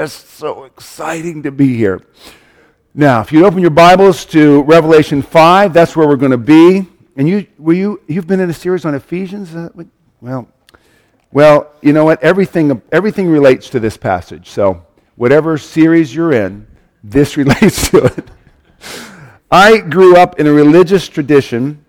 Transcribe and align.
It's 0.00 0.12
so 0.12 0.62
exciting 0.62 1.42
to 1.42 1.50
be 1.50 1.76
here. 1.76 2.00
Now, 2.94 3.20
if 3.20 3.32
you 3.32 3.44
open 3.44 3.58
your 3.58 3.70
Bibles 3.70 4.24
to 4.26 4.62
Revelation 4.62 5.22
5, 5.22 5.72
that's 5.72 5.96
where 5.96 6.06
we're 6.06 6.14
going 6.14 6.30
to 6.30 6.38
be. 6.38 6.86
And 7.16 7.28
you, 7.28 7.48
were 7.58 7.72
you, 7.72 8.00
you've 8.06 8.28
been 8.28 8.38
in 8.38 8.48
a 8.48 8.54
series 8.54 8.84
on 8.84 8.94
Ephesians? 8.94 9.56
Uh, 9.56 9.70
well, 10.20 10.46
well, 11.32 11.72
you 11.82 11.92
know 11.92 12.04
what? 12.04 12.22
Everything, 12.22 12.80
everything 12.92 13.28
relates 13.28 13.70
to 13.70 13.80
this 13.80 13.96
passage. 13.96 14.50
So, 14.50 14.86
whatever 15.16 15.58
series 15.58 16.14
you're 16.14 16.32
in, 16.32 16.68
this 17.02 17.36
relates 17.36 17.90
to 17.90 18.04
it. 18.04 18.30
I 19.50 19.78
grew 19.78 20.16
up 20.16 20.38
in 20.38 20.46
a 20.46 20.52
religious 20.52 21.08
tradition 21.08 21.84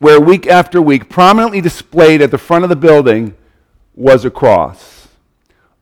where 0.00 0.20
week 0.20 0.48
after 0.48 0.82
week, 0.82 1.08
prominently 1.08 1.60
displayed 1.60 2.20
at 2.20 2.32
the 2.32 2.38
front 2.38 2.64
of 2.64 2.68
the 2.68 2.74
building, 2.74 3.36
was 3.94 4.24
a 4.24 4.30
cross. 4.30 4.95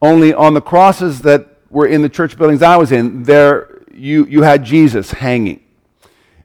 Only 0.04 0.34
on 0.34 0.52
the 0.52 0.60
crosses 0.60 1.22
that 1.22 1.48
were 1.70 1.86
in 1.86 2.02
the 2.02 2.10
church 2.10 2.36
buildings 2.36 2.60
I 2.60 2.76
was 2.76 2.92
in, 2.92 3.22
there 3.22 3.82
you, 3.90 4.26
you 4.26 4.42
had 4.42 4.62
Jesus 4.62 5.10
hanging. 5.10 5.64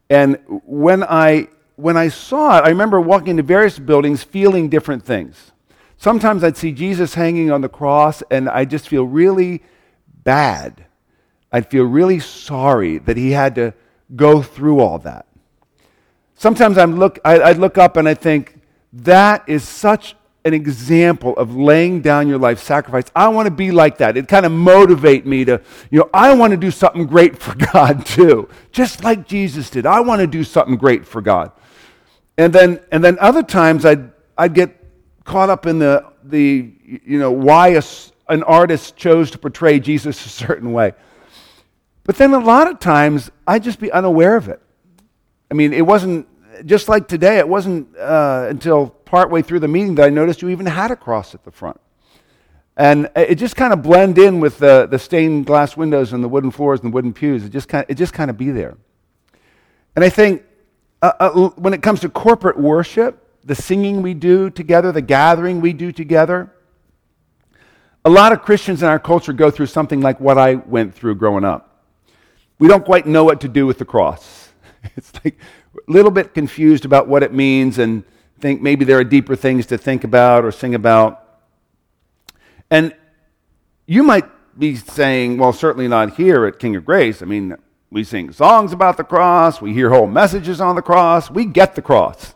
And 0.10 0.40
when 0.66 1.04
I, 1.04 1.50
when 1.76 1.98
I 1.98 2.08
saw 2.08 2.60
it, 2.60 2.62
I 2.62 2.70
remember 2.70 3.02
walking 3.02 3.32
into 3.32 3.44
various 3.44 3.78
buildings 3.78 4.24
feeling 4.24 4.70
different 4.70 5.04
things. 5.04 5.52
Sometimes 5.98 6.42
I'd 6.42 6.56
see 6.56 6.72
Jesus 6.72 7.16
hanging 7.16 7.52
on 7.52 7.60
the 7.60 7.68
cross, 7.68 8.24
and 8.32 8.48
I'd 8.48 8.70
just 8.70 8.88
feel 8.88 9.04
really 9.04 9.62
bad. 10.24 10.86
I'd 11.52 11.70
feel 11.70 11.84
really 11.84 12.22
sorry 12.22 12.98
that 13.00 13.18
he 13.18 13.32
had 13.32 13.56
to 13.56 13.74
go 14.16 14.42
through 14.42 14.80
all 14.80 15.00
that. 15.00 15.26
Sometimes 16.36 16.78
I'm 16.78 16.96
look, 16.96 17.20
I, 17.26 17.40
I 17.40 17.52
look 17.52 17.78
up 17.78 17.98
and 17.98 18.08
I 18.08 18.14
think, 18.14 18.56
that 18.94 19.44
is 19.48 19.68
such 19.68 20.16
an 20.46 20.54
example 20.54 21.36
of 21.38 21.56
laying 21.56 22.02
down 22.02 22.28
your 22.28 22.38
life 22.38 22.60
sacrifice. 22.60 23.06
I 23.16 23.28
want 23.28 23.48
to 23.48 23.52
be 23.52 23.72
like 23.72 23.98
that. 23.98 24.16
It 24.16 24.28
kind 24.28 24.46
of 24.46 24.52
motivate 24.52 25.26
me 25.26 25.44
to, 25.46 25.62
you 25.92 26.00
know, 26.00 26.10
I 26.14 26.34
want 26.34 26.52
to 26.52 26.58
do 26.58 26.72
something 26.72 27.06
great 27.06 27.38
for 27.38 27.56
God 27.74 28.06
too, 28.06 28.48
just 28.72 29.04
like 29.04 29.28
Jesus 29.28 29.70
did. 29.70 29.86
I 29.86 30.00
want 30.00 30.22
to 30.22 30.28
do 30.28 30.44
something 30.44 30.78
great 30.78 31.06
for 31.06 31.22
God. 31.22 31.52
And 32.38 32.54
then, 32.54 32.80
and 32.92 33.04
then 33.04 33.18
other 33.20 33.44
times 33.44 33.86
I'd, 33.86 34.12
I'd 34.38 34.54
get 34.54 34.76
caught 35.26 35.50
up 35.50 35.66
in 35.66 35.80
the, 35.80 36.06
the 36.24 36.72
you 36.86 37.20
know, 37.20 37.32
why 37.32 37.70
a, 37.70 37.84
an 38.30 38.44
artist 38.44 38.96
chose 38.96 39.32
to 39.32 39.38
portray 39.38 39.80
Jesus 39.80 40.26
a 40.26 40.30
certain 40.30 40.72
way. 40.72 40.94
But 42.06 42.16
then 42.16 42.34
a 42.34 42.40
lot 42.40 42.68
of 42.68 42.80
times 42.80 43.30
I'd 43.46 43.64
just 43.64 43.80
be 43.80 43.92
unaware 43.92 44.38
of 44.38 44.48
it. 44.48 44.62
I 45.52 45.54
mean, 45.54 45.74
it 45.74 45.86
wasn't, 45.86 46.28
just 46.66 46.90
like 46.90 47.08
today, 47.08 47.38
it 47.38 47.48
wasn't 47.48 47.96
uh, 47.98 48.48
until 48.50 48.88
partway 48.90 49.42
through 49.42 49.60
the 49.60 49.68
meeting 49.68 49.96
that 49.96 50.06
I 50.06 50.10
noticed 50.10 50.42
you 50.42 50.50
even 50.50 50.66
had 50.66 50.92
a 50.92 50.96
cross 50.96 51.34
at 51.34 51.44
the 51.44 51.52
front. 51.52 51.80
And 52.78 53.10
it 53.16 53.36
just 53.36 53.58
kind 53.58 53.74
of 53.74 53.82
blend 53.82 54.18
in 54.18 54.40
with 54.40 54.58
the, 54.60 54.88
the 54.90 54.98
stained 54.98 55.46
glass 55.46 55.76
windows 55.76 56.14
and 56.14 56.24
the 56.24 56.30
wooden 56.30 56.50
floors 56.50 56.80
and 56.80 56.92
the 56.92 56.96
wooden 56.96 57.14
pews. 57.14 57.44
It 57.44 57.50
just 57.50 57.68
kind 57.68 57.84
of, 57.84 57.90
it 57.90 57.96
just 57.96 58.14
kind 58.14 58.30
of 58.30 58.38
be 58.38 58.52
there. 58.52 58.78
And 59.98 60.06
I 60.06 60.10
think 60.10 60.44
uh, 61.02 61.12
uh, 61.20 61.50
when 61.58 61.74
it 61.74 61.82
comes 61.82 62.00
to 62.02 62.10
corporate 62.10 62.58
worship, 62.58 63.26
the 63.44 63.56
singing 63.56 64.02
we 64.02 64.14
do 64.14 64.50
together, 64.50 64.92
the 64.92 65.02
gathering 65.02 65.60
we 65.60 65.74
do 65.74 65.92
together, 65.92 66.54
a 68.06 68.10
lot 68.10 68.32
of 68.32 68.42
Christians 68.42 68.82
in 68.82 68.88
our 68.88 69.00
culture 69.00 69.34
go 69.34 69.52
through 69.52 69.66
something 69.66 70.00
like 70.00 70.20
what 70.20 70.38
I 70.38 70.56
went 70.56 70.96
through 70.96 71.16
growing 71.16 71.44
up. 71.44 71.84
We 72.60 72.68
don't 72.68 72.86
quite 72.86 73.06
know 73.06 73.24
what 73.24 73.42
to 73.42 73.48
do 73.48 73.66
with 73.66 73.78
the 73.78 73.86
cross. 73.86 74.46
It's 74.96 75.12
like 75.26 75.38
a 75.76 75.92
little 75.92 76.12
bit 76.12 76.34
confused 76.34 76.86
about 76.86 77.08
what 77.08 77.24
it 77.24 77.34
means 77.34 77.78
and 77.78 78.04
think 78.40 78.62
maybe 78.62 78.86
there 78.86 78.98
are 78.98 79.04
deeper 79.04 79.36
things 79.36 79.66
to 79.68 79.78
think 79.78 80.04
about 80.04 80.46
or 80.46 80.52
sing 80.52 80.76
about. 80.76 81.24
And 82.72 82.96
you 83.86 84.04
might 84.04 84.26
be 84.58 84.76
saying, 84.76 85.38
well, 85.38 85.54
certainly 85.54 85.88
not 85.88 86.16
here 86.16 86.46
at 86.46 86.60
King 86.60 86.76
of 86.76 86.86
Grace. 86.86 87.22
I 87.22 87.26
mean, 87.26 87.56
we 87.92 88.04
sing 88.04 88.32
songs 88.32 88.72
about 88.72 88.98
the 88.98 89.04
cross, 89.04 89.62
we 89.62 89.74
hear 89.74 89.90
whole 89.90 90.08
messages 90.08 90.62
on 90.62 90.76
the 90.76 90.82
cross, 90.82 91.32
we 91.32 91.46
get 91.46 91.76
the 91.76 91.82
cross, 91.82 92.36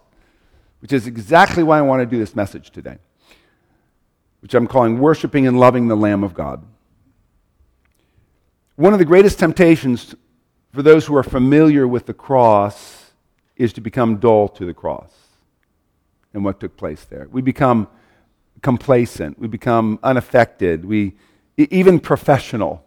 which 0.80 0.92
is 0.92 1.06
exactly 1.06 1.62
why 1.62 1.78
I 1.78 1.82
want 1.82 2.02
to 2.02 2.06
do 2.06 2.18
this 2.18 2.36
message 2.36 2.72
today, 2.72 2.98
which 4.42 4.56
I'm 4.56 4.68
calling 4.68 5.00
Worshiping 5.00 5.46
and 5.46 5.60
Loving 5.60 5.88
the 5.88 5.96
Lamb 5.96 6.24
of 6.24 6.34
God. 6.34 6.66
One 8.76 8.94
of 8.94 9.00
the 9.00 9.06
greatest 9.06 9.38
temptations 9.38 10.16
for 10.74 10.82
those 10.82 11.06
who 11.06 11.16
are 11.16 11.24
familiar 11.24 11.88
with 11.88 12.08
the 12.08 12.14
cross 12.16 13.03
is 13.64 13.72
to 13.72 13.82
become 13.82 14.18
dull 14.18 14.50
to 14.50 14.66
the 14.66 14.74
cross 14.74 15.14
and 16.34 16.44
what 16.44 16.60
took 16.60 16.76
place 16.76 17.06
there. 17.06 17.30
We 17.32 17.42
become 17.42 17.88
complacent, 18.62 19.40
we 19.40 19.48
become 19.48 20.00
unaffected, 20.04 20.84
we 20.84 21.16
even 21.56 22.02
professional. 22.02 22.86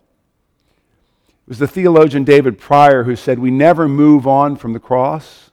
It 1.28 1.48
was 1.48 1.58
the 1.58 1.66
theologian 1.66 2.24
David 2.24 2.58
Prior 2.58 3.04
who 3.04 3.16
said, 3.16 3.38
We 3.38 3.50
never 3.50 3.88
move 3.88 4.26
on 4.26 4.56
from 4.56 4.74
the 4.74 4.80
cross, 4.80 5.50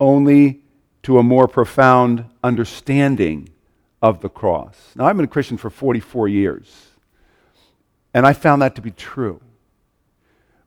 only 0.00 0.62
to 1.04 1.18
a 1.18 1.22
more 1.22 1.46
profound 1.46 2.24
understanding 2.42 3.50
of 4.02 4.20
the 4.20 4.28
cross. 4.28 4.92
Now, 4.96 5.06
I've 5.06 5.16
been 5.16 5.26
a 5.26 5.28
Christian 5.28 5.58
for 5.58 5.70
44 5.70 6.26
years, 6.26 6.88
and 8.12 8.26
I 8.26 8.32
found 8.32 8.62
that 8.62 8.74
to 8.74 8.82
be 8.82 8.90
true. 8.90 9.40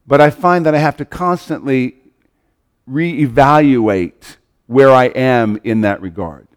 But 0.07 0.21
I 0.21 0.29
find 0.29 0.65
that 0.65 0.75
I 0.75 0.79
have 0.79 0.95
to 0.97 1.05
constantly 1.05 1.97
reevaluate 2.89 4.37
where 4.67 4.91
I 4.91 5.05
am 5.05 5.59
in 5.63 5.81
that 5.81 6.01
regard. 6.01 6.47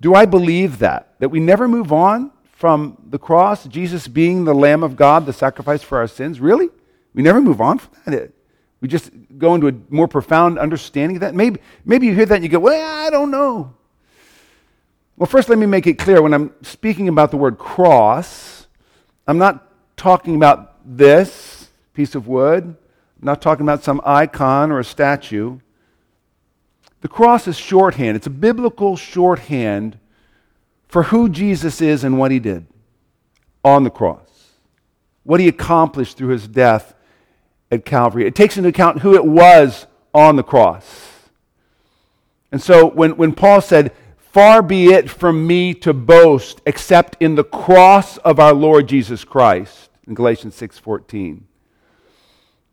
Do 0.00 0.14
I 0.14 0.26
believe 0.26 0.78
that? 0.78 1.14
That 1.18 1.30
we 1.30 1.40
never 1.40 1.66
move 1.66 1.92
on 1.92 2.30
from 2.52 2.96
the 3.08 3.18
cross, 3.18 3.66
Jesus 3.66 4.08
being 4.08 4.44
the 4.44 4.54
Lamb 4.54 4.82
of 4.82 4.96
God, 4.96 5.26
the 5.26 5.32
sacrifice 5.32 5.82
for 5.82 5.98
our 5.98 6.08
sins? 6.08 6.40
Really? 6.40 6.68
We 7.14 7.22
never 7.22 7.40
move 7.40 7.60
on 7.60 7.78
from 7.78 7.92
that? 8.04 8.32
We 8.80 8.88
just 8.88 9.10
go 9.38 9.54
into 9.54 9.68
a 9.68 9.74
more 9.88 10.06
profound 10.06 10.58
understanding 10.58 11.16
of 11.16 11.20
that? 11.20 11.34
Maybe, 11.34 11.60
maybe 11.84 12.06
you 12.06 12.14
hear 12.14 12.26
that 12.26 12.34
and 12.36 12.44
you 12.44 12.50
go, 12.50 12.60
well, 12.60 13.06
I 13.06 13.10
don't 13.10 13.30
know. 13.30 13.74
Well, 15.16 15.26
first, 15.26 15.48
let 15.48 15.58
me 15.58 15.66
make 15.66 15.88
it 15.88 15.98
clear 15.98 16.22
when 16.22 16.32
I'm 16.32 16.52
speaking 16.62 17.08
about 17.08 17.32
the 17.32 17.36
word 17.36 17.58
cross, 17.58 18.68
I'm 19.26 19.38
not 19.38 19.66
talking 19.96 20.36
about 20.36 20.76
this 20.84 21.68
piece 21.92 22.14
of 22.14 22.28
wood, 22.28 22.76
I'm 23.20 23.26
not 23.26 23.42
talking 23.42 23.64
about 23.64 23.82
some 23.82 24.00
icon 24.04 24.70
or 24.70 24.78
a 24.78 24.84
statue. 24.84 25.58
The 27.00 27.08
cross 27.08 27.46
is 27.46 27.56
shorthand, 27.56 28.16
it's 28.16 28.26
a 28.26 28.30
biblical 28.30 28.96
shorthand 28.96 29.98
for 30.88 31.04
who 31.04 31.28
Jesus 31.28 31.80
is 31.80 32.02
and 32.02 32.18
what 32.18 32.30
he 32.30 32.38
did 32.38 32.66
on 33.64 33.84
the 33.84 33.90
cross, 33.90 34.52
what 35.22 35.40
he 35.40 35.48
accomplished 35.48 36.16
through 36.16 36.28
his 36.28 36.48
death 36.48 36.94
at 37.70 37.84
Calvary. 37.84 38.26
It 38.26 38.34
takes 38.34 38.56
into 38.56 38.70
account 38.70 39.00
who 39.00 39.14
it 39.14 39.24
was 39.24 39.86
on 40.14 40.36
the 40.36 40.42
cross. 40.42 41.28
And 42.50 42.62
so 42.62 42.86
when, 42.86 43.16
when 43.16 43.34
Paul 43.34 43.60
said, 43.60 43.92
Far 44.32 44.62
be 44.62 44.92
it 44.92 45.08
from 45.08 45.46
me 45.46 45.74
to 45.74 45.92
boast 45.92 46.60
except 46.66 47.16
in 47.18 47.34
the 47.34 47.44
cross 47.44 48.18
of 48.18 48.38
our 48.38 48.52
Lord 48.52 48.86
Jesus 48.86 49.24
Christ, 49.24 49.90
in 50.06 50.14
Galatians 50.14 50.54
6:14. 50.54 51.47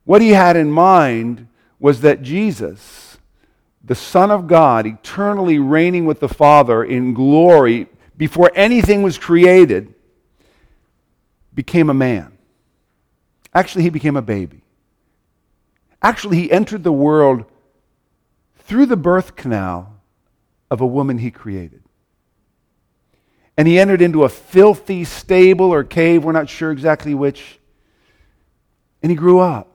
What 0.05 0.21
he 0.21 0.29
had 0.29 0.55
in 0.55 0.71
mind 0.71 1.47
was 1.79 2.01
that 2.01 2.21
Jesus 2.21 3.05
the 3.85 3.95
Son 3.95 4.31
of 4.31 4.47
God, 4.47 4.87
eternally 4.87 5.59
reigning 5.59 6.05
with 6.05 6.19
the 6.19 6.27
Father 6.27 6.83
in 6.83 7.13
glory 7.13 7.87
before 8.17 8.51
anything 8.55 9.03
was 9.03 9.17
created, 9.19 9.93
became 11.53 11.89
a 11.91 11.93
man. 11.93 12.35
Actually, 13.53 13.83
he 13.83 13.91
became 13.91 14.17
a 14.17 14.23
baby. 14.23 14.63
Actually, 16.01 16.37
he 16.37 16.51
entered 16.51 16.83
the 16.83 16.91
world 16.91 17.45
through 18.57 18.87
the 18.87 18.97
birth 18.97 19.35
canal 19.35 19.95
of 20.71 20.81
a 20.81 20.87
woman 20.87 21.19
he 21.19 21.29
created. 21.29 21.83
And 23.55 23.67
he 23.67 23.79
entered 23.79 24.01
into 24.01 24.23
a 24.23 24.29
filthy 24.29 25.03
stable 25.03 25.71
or 25.71 25.83
cave, 25.83 26.23
we're 26.23 26.31
not 26.31 26.49
sure 26.49 26.71
exactly 26.71 27.13
which. 27.13 27.59
And 29.03 29.11
he 29.11 29.15
grew 29.15 29.39
up. 29.39 29.74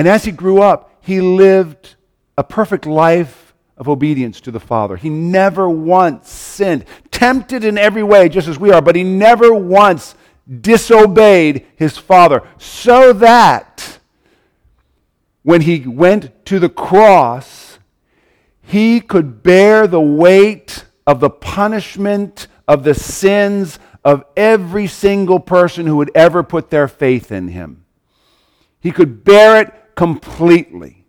And 0.00 0.08
as 0.08 0.24
he 0.24 0.32
grew 0.32 0.62
up, 0.62 0.96
he 1.02 1.20
lived 1.20 1.96
a 2.38 2.42
perfect 2.42 2.86
life 2.86 3.52
of 3.76 3.86
obedience 3.86 4.40
to 4.40 4.50
the 4.50 4.58
Father. 4.58 4.96
He 4.96 5.10
never 5.10 5.68
once 5.68 6.30
sinned, 6.30 6.86
tempted 7.10 7.64
in 7.64 7.76
every 7.76 8.02
way, 8.02 8.30
just 8.30 8.48
as 8.48 8.58
we 8.58 8.72
are, 8.72 8.80
but 8.80 8.96
he 8.96 9.04
never 9.04 9.52
once 9.52 10.14
disobeyed 10.62 11.66
his 11.76 11.98
Father, 11.98 12.42
so 12.56 13.12
that 13.12 13.98
when 15.42 15.60
he 15.60 15.80
went 15.80 16.46
to 16.46 16.58
the 16.58 16.70
cross, 16.70 17.78
he 18.62 19.02
could 19.02 19.42
bear 19.42 19.86
the 19.86 20.00
weight 20.00 20.86
of 21.06 21.20
the 21.20 21.28
punishment 21.28 22.46
of 22.66 22.84
the 22.84 22.94
sins 22.94 23.78
of 24.02 24.24
every 24.34 24.86
single 24.86 25.40
person 25.40 25.84
who 25.84 26.00
had 26.00 26.10
ever 26.14 26.42
put 26.42 26.70
their 26.70 26.88
faith 26.88 27.30
in 27.30 27.48
him. 27.48 27.84
He 28.80 28.92
could 28.92 29.24
bear 29.24 29.60
it 29.60 29.74
completely. 29.94 31.04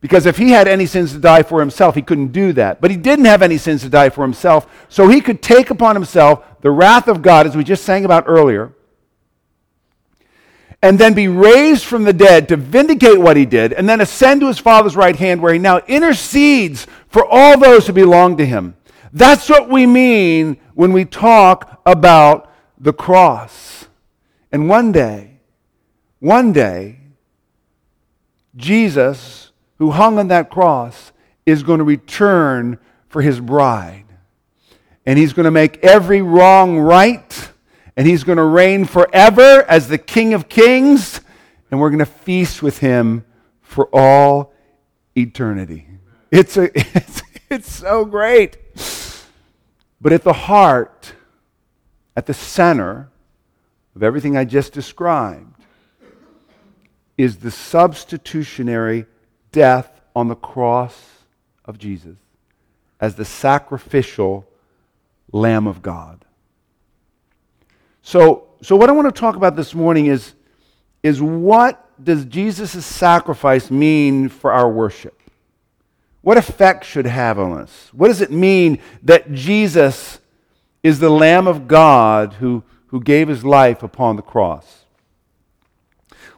Because 0.00 0.24
if 0.24 0.38
he 0.38 0.50
had 0.50 0.66
any 0.66 0.86
sins 0.86 1.12
to 1.12 1.18
die 1.18 1.42
for 1.42 1.60
himself, 1.60 1.94
he 1.94 2.02
couldn't 2.02 2.32
do 2.32 2.54
that. 2.54 2.80
But 2.80 2.90
he 2.90 2.96
didn't 2.96 3.26
have 3.26 3.42
any 3.42 3.58
sins 3.58 3.82
to 3.82 3.90
die 3.90 4.08
for 4.08 4.22
himself, 4.22 4.66
so 4.88 5.08
he 5.08 5.20
could 5.20 5.42
take 5.42 5.68
upon 5.68 5.94
himself 5.94 6.44
the 6.62 6.70
wrath 6.70 7.06
of 7.06 7.20
God, 7.20 7.46
as 7.46 7.56
we 7.56 7.64
just 7.64 7.84
sang 7.84 8.04
about 8.04 8.24
earlier, 8.26 8.72
and 10.82 10.98
then 10.98 11.12
be 11.12 11.28
raised 11.28 11.84
from 11.84 12.04
the 12.04 12.12
dead 12.12 12.48
to 12.48 12.56
vindicate 12.56 13.20
what 13.20 13.36
he 13.36 13.44
did, 13.44 13.74
and 13.74 13.86
then 13.86 14.00
ascend 14.00 14.40
to 14.40 14.46
his 14.46 14.58
Father's 14.58 14.96
right 14.96 15.16
hand, 15.16 15.42
where 15.42 15.52
he 15.52 15.58
now 15.58 15.78
intercedes 15.80 16.86
for 17.08 17.26
all 17.26 17.58
those 17.58 17.86
who 17.86 17.92
belong 17.92 18.38
to 18.38 18.46
him. 18.46 18.76
That's 19.12 19.50
what 19.50 19.68
we 19.68 19.84
mean 19.84 20.56
when 20.74 20.92
we 20.92 21.04
talk 21.04 21.82
about 21.84 22.50
the 22.78 22.94
cross. 22.94 23.86
And 24.50 24.68
one 24.68 24.92
day, 24.92 25.40
one 26.20 26.52
day, 26.52 26.99
Jesus, 28.56 29.52
who 29.78 29.90
hung 29.90 30.18
on 30.18 30.28
that 30.28 30.50
cross, 30.50 31.12
is 31.46 31.62
going 31.62 31.78
to 31.78 31.84
return 31.84 32.78
for 33.08 33.22
his 33.22 33.40
bride. 33.40 34.04
And 35.06 35.18
he's 35.18 35.32
going 35.32 35.44
to 35.44 35.50
make 35.50 35.78
every 35.84 36.22
wrong 36.22 36.78
right 36.78 37.50
and 38.00 38.08
he's 38.08 38.24
going 38.24 38.38
to 38.38 38.44
reign 38.44 38.86
forever 38.86 39.62
as 39.68 39.88
the 39.88 39.98
King 39.98 40.32
of 40.32 40.48
Kings, 40.48 41.20
and 41.70 41.78
we're 41.78 41.90
going 41.90 41.98
to 41.98 42.06
feast 42.06 42.62
with 42.62 42.78
him 42.78 43.26
for 43.60 43.90
all 43.92 44.54
eternity. 45.14 45.86
It's, 46.30 46.56
a, 46.56 46.70
it's, 46.74 47.22
it's 47.50 47.70
so 47.70 48.06
great. 48.06 48.56
But 50.00 50.14
at 50.14 50.22
the 50.22 50.32
heart, 50.32 51.12
at 52.16 52.24
the 52.24 52.32
center 52.32 53.10
of 53.94 54.02
everything 54.02 54.34
I 54.34 54.46
just 54.46 54.72
described, 54.72 55.59
is 57.16 57.38
the 57.38 57.50
substitutionary 57.50 59.06
death 59.52 60.00
on 60.14 60.28
the 60.28 60.34
cross 60.34 61.24
of 61.64 61.78
Jesus 61.78 62.16
as 63.00 63.14
the 63.14 63.24
sacrificial 63.24 64.46
Lamb 65.32 65.66
of 65.66 65.82
God. 65.82 66.24
So, 68.02 68.48
so 68.62 68.76
what 68.76 68.88
I 68.88 68.92
want 68.92 69.14
to 69.14 69.18
talk 69.18 69.36
about 69.36 69.56
this 69.56 69.74
morning 69.74 70.06
is, 70.06 70.34
is 71.02 71.20
what 71.22 71.86
does 72.02 72.24
Jesus' 72.24 72.84
sacrifice 72.84 73.70
mean 73.70 74.28
for 74.28 74.52
our 74.52 74.70
worship? 74.70 75.20
What 76.22 76.36
effect 76.36 76.84
should 76.84 77.06
have 77.06 77.38
on 77.38 77.58
us? 77.58 77.90
What 77.92 78.08
does 78.08 78.20
it 78.20 78.30
mean 78.30 78.80
that 79.02 79.32
Jesus 79.32 80.18
is 80.82 80.98
the 80.98 81.10
Lamb 81.10 81.46
of 81.46 81.66
God 81.66 82.34
who, 82.34 82.62
who 82.88 83.00
gave 83.00 83.28
his 83.28 83.44
life 83.44 83.82
upon 83.82 84.16
the 84.16 84.22
cross? 84.22 84.84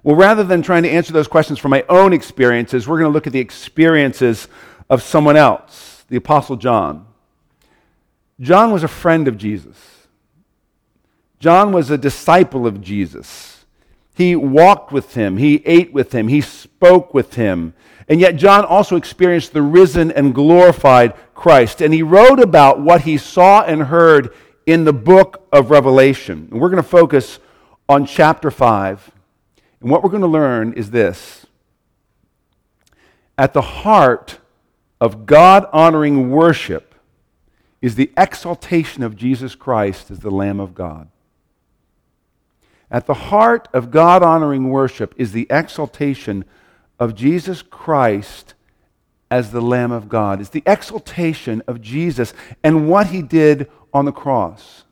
Well, 0.04 0.16
rather 0.16 0.42
than 0.42 0.62
trying 0.62 0.82
to 0.82 0.90
answer 0.90 1.12
those 1.12 1.28
questions 1.28 1.58
from 1.58 1.70
my 1.70 1.84
own 1.88 2.12
experiences, 2.12 2.88
we're 2.88 2.98
going 2.98 3.10
to 3.10 3.14
look 3.14 3.26
at 3.26 3.32
the 3.32 3.38
experiences 3.38 4.48
of 4.90 5.02
someone 5.02 5.36
else, 5.36 6.04
the 6.08 6.16
Apostle 6.16 6.56
John. 6.56 7.06
John 8.40 8.72
was 8.72 8.82
a 8.82 8.88
friend 8.88 9.28
of 9.28 9.38
Jesus. 9.38 9.76
John 11.38 11.72
was 11.72 11.90
a 11.90 11.98
disciple 11.98 12.66
of 12.66 12.80
Jesus. 12.80 13.64
He 14.14 14.36
walked 14.36 14.92
with 14.92 15.14
him, 15.14 15.36
he 15.36 15.62
ate 15.64 15.92
with 15.92 16.12
him, 16.14 16.28
he 16.28 16.40
spoke 16.40 17.14
with 17.14 17.34
him. 17.34 17.72
And 18.08 18.20
yet, 18.20 18.36
John 18.36 18.64
also 18.64 18.96
experienced 18.96 19.52
the 19.52 19.62
risen 19.62 20.10
and 20.10 20.34
glorified 20.34 21.14
Christ. 21.34 21.80
And 21.80 21.94
he 21.94 22.02
wrote 22.02 22.40
about 22.40 22.80
what 22.80 23.02
he 23.02 23.16
saw 23.16 23.62
and 23.62 23.84
heard 23.84 24.34
in 24.66 24.84
the 24.84 24.92
book 24.92 25.46
of 25.52 25.70
Revelation. 25.70 26.48
And 26.50 26.60
we're 26.60 26.68
going 26.68 26.82
to 26.82 26.88
focus 26.88 27.38
on 27.88 28.04
chapter 28.04 28.50
5. 28.50 29.11
And 29.82 29.90
what 29.90 30.04
we're 30.04 30.10
going 30.10 30.22
to 30.22 30.28
learn 30.28 30.72
is 30.74 30.90
this 30.90 31.46
At 33.36 33.52
the 33.52 33.60
heart 33.60 34.38
of 35.00 35.26
God 35.26 35.66
honoring 35.72 36.30
worship 36.30 36.94
is 37.80 37.96
the 37.96 38.12
exaltation 38.16 39.02
of 39.02 39.16
Jesus 39.16 39.56
Christ 39.56 40.10
as 40.10 40.20
the 40.20 40.30
Lamb 40.30 40.60
of 40.60 40.74
God. 40.74 41.08
At 42.90 43.06
the 43.06 43.14
heart 43.14 43.66
of 43.72 43.90
God 43.90 44.22
honoring 44.22 44.70
worship 44.70 45.14
is 45.16 45.32
the 45.32 45.48
exaltation 45.50 46.44
of 47.00 47.16
Jesus 47.16 47.60
Christ 47.60 48.54
as 49.30 49.50
the 49.50 49.62
Lamb 49.62 49.90
of 49.90 50.08
God. 50.08 50.40
It's 50.40 50.50
the 50.50 50.62
exaltation 50.64 51.62
of 51.66 51.80
Jesus 51.80 52.34
and 52.62 52.88
what 52.88 53.08
he 53.08 53.20
did 53.20 53.68
on 53.92 54.04
the 54.04 54.12
cross. 54.12 54.84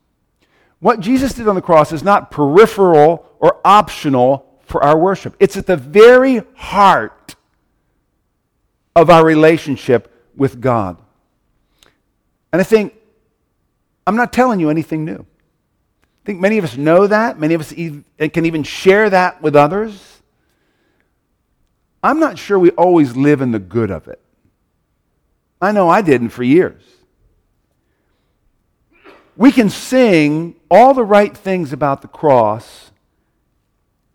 What 0.80 0.98
Jesus 0.98 1.34
did 1.34 1.46
on 1.46 1.54
the 1.54 1.62
cross 1.62 1.92
is 1.92 2.02
not 2.02 2.30
peripheral 2.30 3.30
or 3.38 3.60
optional 3.64 4.49
for 4.70 4.82
our 4.82 4.96
worship, 4.96 5.34
it's 5.40 5.56
at 5.56 5.66
the 5.66 5.76
very 5.76 6.42
heart 6.54 7.34
of 8.94 9.10
our 9.10 9.24
relationship 9.24 10.30
with 10.36 10.60
God. 10.60 10.96
And 12.52 12.60
I 12.60 12.64
think, 12.64 12.94
I'm 14.06 14.16
not 14.16 14.32
telling 14.32 14.60
you 14.60 14.70
anything 14.70 15.04
new. 15.04 15.26
I 15.26 16.24
think 16.24 16.40
many 16.40 16.56
of 16.58 16.64
us 16.64 16.76
know 16.76 17.06
that. 17.06 17.38
Many 17.38 17.54
of 17.54 17.60
us 17.60 17.72
can 17.72 18.46
even 18.46 18.62
share 18.62 19.10
that 19.10 19.42
with 19.42 19.56
others. 19.56 20.22
I'm 22.02 22.20
not 22.20 22.38
sure 22.38 22.58
we 22.58 22.70
always 22.70 23.16
live 23.16 23.40
in 23.40 23.50
the 23.50 23.58
good 23.58 23.90
of 23.90 24.08
it. 24.08 24.20
I 25.60 25.72
know 25.72 25.88
I 25.88 26.00
didn't 26.00 26.30
for 26.30 26.42
years. 26.42 26.82
We 29.36 29.52
can 29.52 29.68
sing 29.68 30.54
all 30.70 30.94
the 30.94 31.04
right 31.04 31.36
things 31.36 31.72
about 31.72 32.02
the 32.02 32.08
cross 32.08 32.89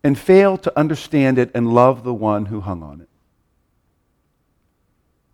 and 0.05 0.19
fail 0.19 0.55
to 0.55 0.71
understand 0.77 1.39
it 1.39 1.49
and 1.55 1.73
love 1.73 2.03
the 2.03 2.13
one 2.13 2.45
who 2.45 2.61
hung 2.61 2.83
on 2.83 3.01
it. 3.01 3.09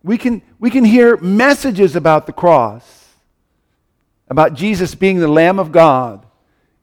We 0.01 0.18
can, 0.18 0.41
we 0.59 0.69
can 0.69 0.85
hear 0.85 1.18
messages 1.18 1.97
about 1.97 2.25
the 2.25 2.31
cross, 2.31 3.09
about 4.29 4.53
Jesus 4.53 4.95
being 4.95 5.19
the 5.19 5.27
Lamb 5.27 5.59
of 5.59 5.73
God, 5.73 6.25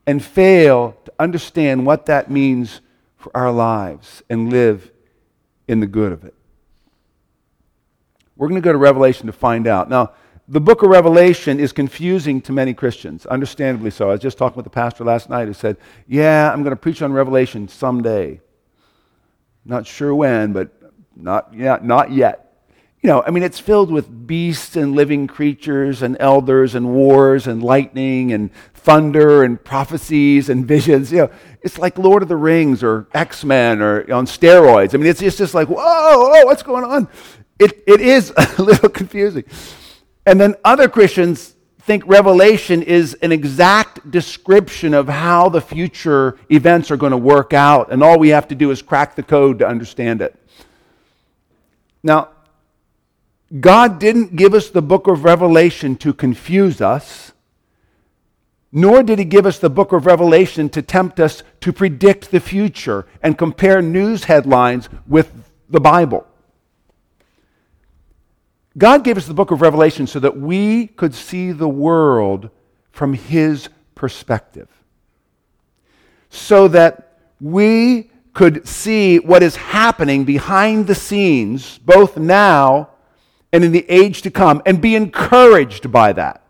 and 0.05 0.23
fail 0.23 0.97
to 1.05 1.13
understand 1.17 1.83
what 1.83 2.05
that 2.05 2.29
means 2.29 2.81
for 3.17 3.35
our 3.35 3.51
lives 3.51 4.21
and 4.29 4.51
live 4.51 4.91
in 5.67 5.79
the 5.79 5.87
good 5.87 6.11
of 6.11 6.23
it. 6.23 6.35
We're 8.35 8.49
going 8.49 8.61
to 8.61 8.65
go 8.65 8.71
to 8.71 8.77
Revelation 8.77 9.25
to 9.25 9.33
find 9.33 9.65
out. 9.65 9.89
Now, 9.89 10.11
the 10.49 10.59
book 10.59 10.83
of 10.83 10.89
Revelation 10.89 11.59
is 11.59 11.71
confusing 11.71 12.41
to 12.41 12.51
many 12.51 12.73
Christians, 12.73 13.25
understandably 13.25 13.91
so. 13.91 14.09
I 14.09 14.13
was 14.13 14.21
just 14.21 14.37
talking 14.37 14.57
with 14.57 14.65
the 14.65 14.71
pastor 14.71 15.03
last 15.03 15.29
night 15.29 15.47
who 15.47 15.53
said, 15.53 15.77
Yeah, 16.07 16.51
I'm 16.51 16.63
going 16.63 16.75
to 16.75 16.81
preach 16.81 17.01
on 17.01 17.13
Revelation 17.13 17.67
someday. 17.67 18.41
Not 19.63 19.87
sure 19.87 20.13
when, 20.13 20.51
but 20.51 20.71
not, 21.15 21.53
yeah, 21.53 21.79
not 21.81 22.11
yet 22.11 22.49
you 23.01 23.07
know, 23.07 23.23
I 23.25 23.31
mean, 23.31 23.43
it's 23.43 23.59
filled 23.59 23.91
with 23.91 24.27
beasts 24.27 24.75
and 24.75 24.93
living 24.93 25.25
creatures 25.25 26.01
and 26.01 26.17
elders 26.19 26.75
and 26.75 26.93
wars 26.93 27.47
and 27.47 27.63
lightning 27.63 28.33
and 28.33 28.53
thunder 28.73 29.43
and 29.43 29.63
prophecies 29.63 30.49
and 30.49 30.65
visions. 30.67 31.09
You 31.09 31.19
know, 31.19 31.31
it's 31.61 31.77
like 31.77 31.97
Lord 31.97 32.23
of 32.23 32.27
the 32.27 32.35
Rings 32.35 32.83
or 32.83 33.07
X 33.13 33.45
Men 33.45 33.81
or 33.81 34.01
on 34.11 34.25
steroids. 34.25 34.93
I 34.93 34.97
mean, 34.97 35.07
it's, 35.07 35.21
it's 35.21 35.37
just 35.37 35.53
like, 35.53 35.69
whoa, 35.69 35.77
whoa, 35.77 36.45
what's 36.45 36.63
going 36.63 36.83
on? 36.83 37.07
It, 37.57 37.83
it 37.87 38.01
is 38.01 38.33
a 38.57 38.61
little 38.61 38.89
confusing. 38.89 39.45
And 40.29 40.39
then 40.39 40.53
other 40.63 40.87
Christians 40.87 41.55
think 41.79 42.03
Revelation 42.05 42.83
is 42.83 43.15
an 43.23 43.31
exact 43.31 44.11
description 44.11 44.93
of 44.93 45.09
how 45.09 45.49
the 45.49 45.59
future 45.59 46.37
events 46.51 46.91
are 46.91 46.97
going 46.97 47.13
to 47.13 47.17
work 47.17 47.51
out, 47.51 47.91
and 47.91 48.03
all 48.03 48.19
we 48.19 48.29
have 48.29 48.47
to 48.49 48.53
do 48.53 48.69
is 48.69 48.83
crack 48.83 49.15
the 49.15 49.23
code 49.23 49.57
to 49.57 49.67
understand 49.67 50.21
it. 50.21 50.35
Now, 52.03 52.29
God 53.59 53.97
didn't 53.97 54.35
give 54.35 54.53
us 54.53 54.69
the 54.69 54.83
book 54.83 55.07
of 55.07 55.23
Revelation 55.23 55.95
to 55.95 56.13
confuse 56.13 56.79
us, 56.79 57.31
nor 58.71 59.01
did 59.01 59.17
He 59.17 59.25
give 59.25 59.47
us 59.47 59.57
the 59.57 59.71
book 59.71 59.93
of 59.93 60.05
Revelation 60.05 60.69
to 60.69 60.83
tempt 60.83 61.19
us 61.19 61.41
to 61.61 61.73
predict 61.73 62.29
the 62.29 62.39
future 62.39 63.07
and 63.23 63.35
compare 63.35 63.81
news 63.81 64.25
headlines 64.25 64.89
with 65.07 65.31
the 65.71 65.79
Bible. 65.79 66.28
God 68.77 69.03
gave 69.03 69.17
us 69.17 69.27
the 69.27 69.33
book 69.33 69.51
of 69.51 69.61
Revelation 69.61 70.07
so 70.07 70.19
that 70.19 70.37
we 70.37 70.87
could 70.87 71.13
see 71.13 71.51
the 71.51 71.67
world 71.67 72.49
from 72.91 73.13
His 73.13 73.69
perspective, 73.95 74.69
so 76.29 76.67
that 76.69 77.17
we 77.41 78.11
could 78.33 78.67
see 78.67 79.19
what 79.19 79.43
is 79.43 79.55
happening 79.55 80.23
behind 80.23 80.87
the 80.87 80.95
scenes, 80.95 81.79
both 81.79 82.15
now 82.17 82.89
and 83.51 83.63
in 83.63 83.71
the 83.71 83.89
age 83.89 84.21
to 84.21 84.31
come 84.31 84.61
and 84.65 84.81
be 84.81 84.95
encouraged 84.95 85.91
by 85.91 86.13
that. 86.13 86.43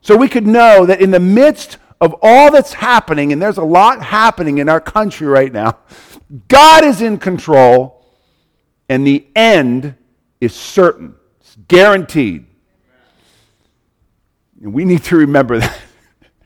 So 0.00 0.16
we 0.16 0.28
could 0.28 0.46
know 0.46 0.86
that 0.86 1.00
in 1.00 1.10
the 1.10 1.20
midst 1.20 1.78
of 2.00 2.14
all 2.22 2.50
that's 2.50 2.72
happening, 2.72 3.32
and 3.32 3.40
there's 3.40 3.58
a 3.58 3.64
lot 3.64 4.02
happening 4.02 4.58
in 4.58 4.68
our 4.68 4.80
country 4.80 5.26
right 5.26 5.52
now, 5.52 5.78
God 6.48 6.84
is 6.84 7.02
in 7.02 7.18
control 7.18 8.04
and 8.88 9.06
the 9.06 9.26
end 9.36 9.94
is 10.40 10.54
certain, 10.54 11.14
guaranteed. 11.72 12.44
And 14.60 14.74
we 14.74 14.84
need 14.84 15.02
to 15.04 15.16
remember 15.16 15.58
that. 15.58 15.80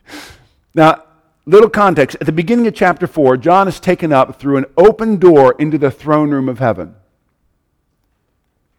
now, 0.75 1.03
little 1.47 1.69
context. 1.69 2.17
At 2.21 2.27
the 2.27 2.33
beginning 2.33 2.69
of 2.69 2.75
chapter 2.75 3.09
4, 3.09 3.37
John 3.37 3.67
is 3.67 3.81
taken 3.81 4.13
up 4.13 4.39
through 4.39 4.57
an 4.57 4.67
open 4.77 5.17
door 5.17 5.57
into 5.59 5.79
the 5.79 5.91
throne 5.91 6.31
room 6.31 6.49
of 6.49 6.61
heaven. 6.61 6.95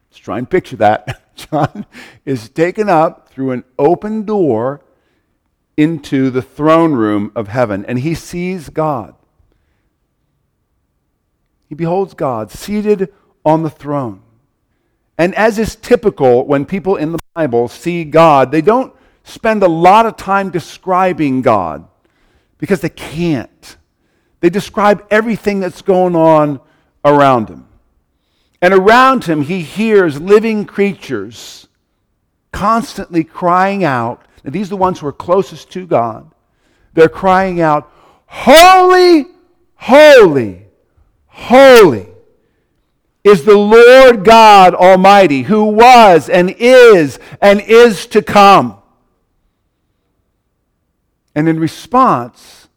Let's 0.09 0.19
try 0.19 0.37
and 0.37 0.49
picture 0.49 0.77
that. 0.77 1.21
John 1.35 1.85
is 2.25 2.47
taken 2.47 2.87
up 2.87 3.27
through 3.27 3.51
an 3.51 3.65
open 3.77 4.23
door 4.23 4.81
into 5.75 6.29
the 6.29 6.41
throne 6.41 6.93
room 6.93 7.33
of 7.35 7.49
heaven 7.49 7.85
and 7.85 7.99
he 7.99 8.15
sees 8.15 8.69
God. 8.69 9.15
He 11.67 11.75
beholds 11.75 12.13
God 12.13 12.51
seated 12.51 13.13
on 13.45 13.63
the 13.63 13.69
throne. 13.69 14.21
And 15.17 15.33
as 15.35 15.57
is 15.57 15.75
typical 15.75 16.45
when 16.45 16.65
people 16.65 16.95
in 16.95 17.11
the 17.11 17.19
Bible 17.33 17.67
see 17.67 18.03
God, 18.03 18.51
they 18.51 18.61
don't 18.61 18.93
spend 19.23 19.63
a 19.63 19.67
lot 19.67 20.05
of 20.05 20.15
time 20.15 20.51
describing 20.51 21.41
God 21.41 21.87
because 22.59 22.81
they 22.81 22.89
can't. 22.89 23.77
They 24.39 24.49
describe 24.49 25.05
everything 25.09 25.59
that's 25.59 25.81
going 25.81 26.15
on 26.15 26.59
around 27.03 27.49
him. 27.49 27.67
And 28.61 28.73
around 28.73 29.25
him, 29.25 29.41
he 29.41 29.61
hears 29.61 30.21
living 30.21 30.65
creatures 30.65 31.67
constantly 32.51 33.23
crying 33.23 33.83
out. 33.83 34.25
And 34.43 34.53
these 34.53 34.67
are 34.67 34.69
the 34.69 34.77
ones 34.77 34.99
who 34.99 35.07
are 35.07 35.13
closest 35.13 35.71
to 35.71 35.85
God. 35.85 36.31
They're 36.93 37.09
crying 37.09 37.61
out, 37.61 37.91
Holy, 38.27 39.25
holy, 39.75 40.65
holy 41.27 42.07
is 43.27 43.43
the 43.43 43.57
Lord 43.57 44.23
God 44.23 44.73
Almighty, 44.73 45.43
who 45.43 45.65
was 45.65 46.29
and 46.29 46.49
is 46.57 47.19
and 47.41 47.61
is 47.61 48.07
to 48.07 48.21
come. 48.21 48.81
And 51.35 51.47
in 51.47 51.59
response, 51.59 52.67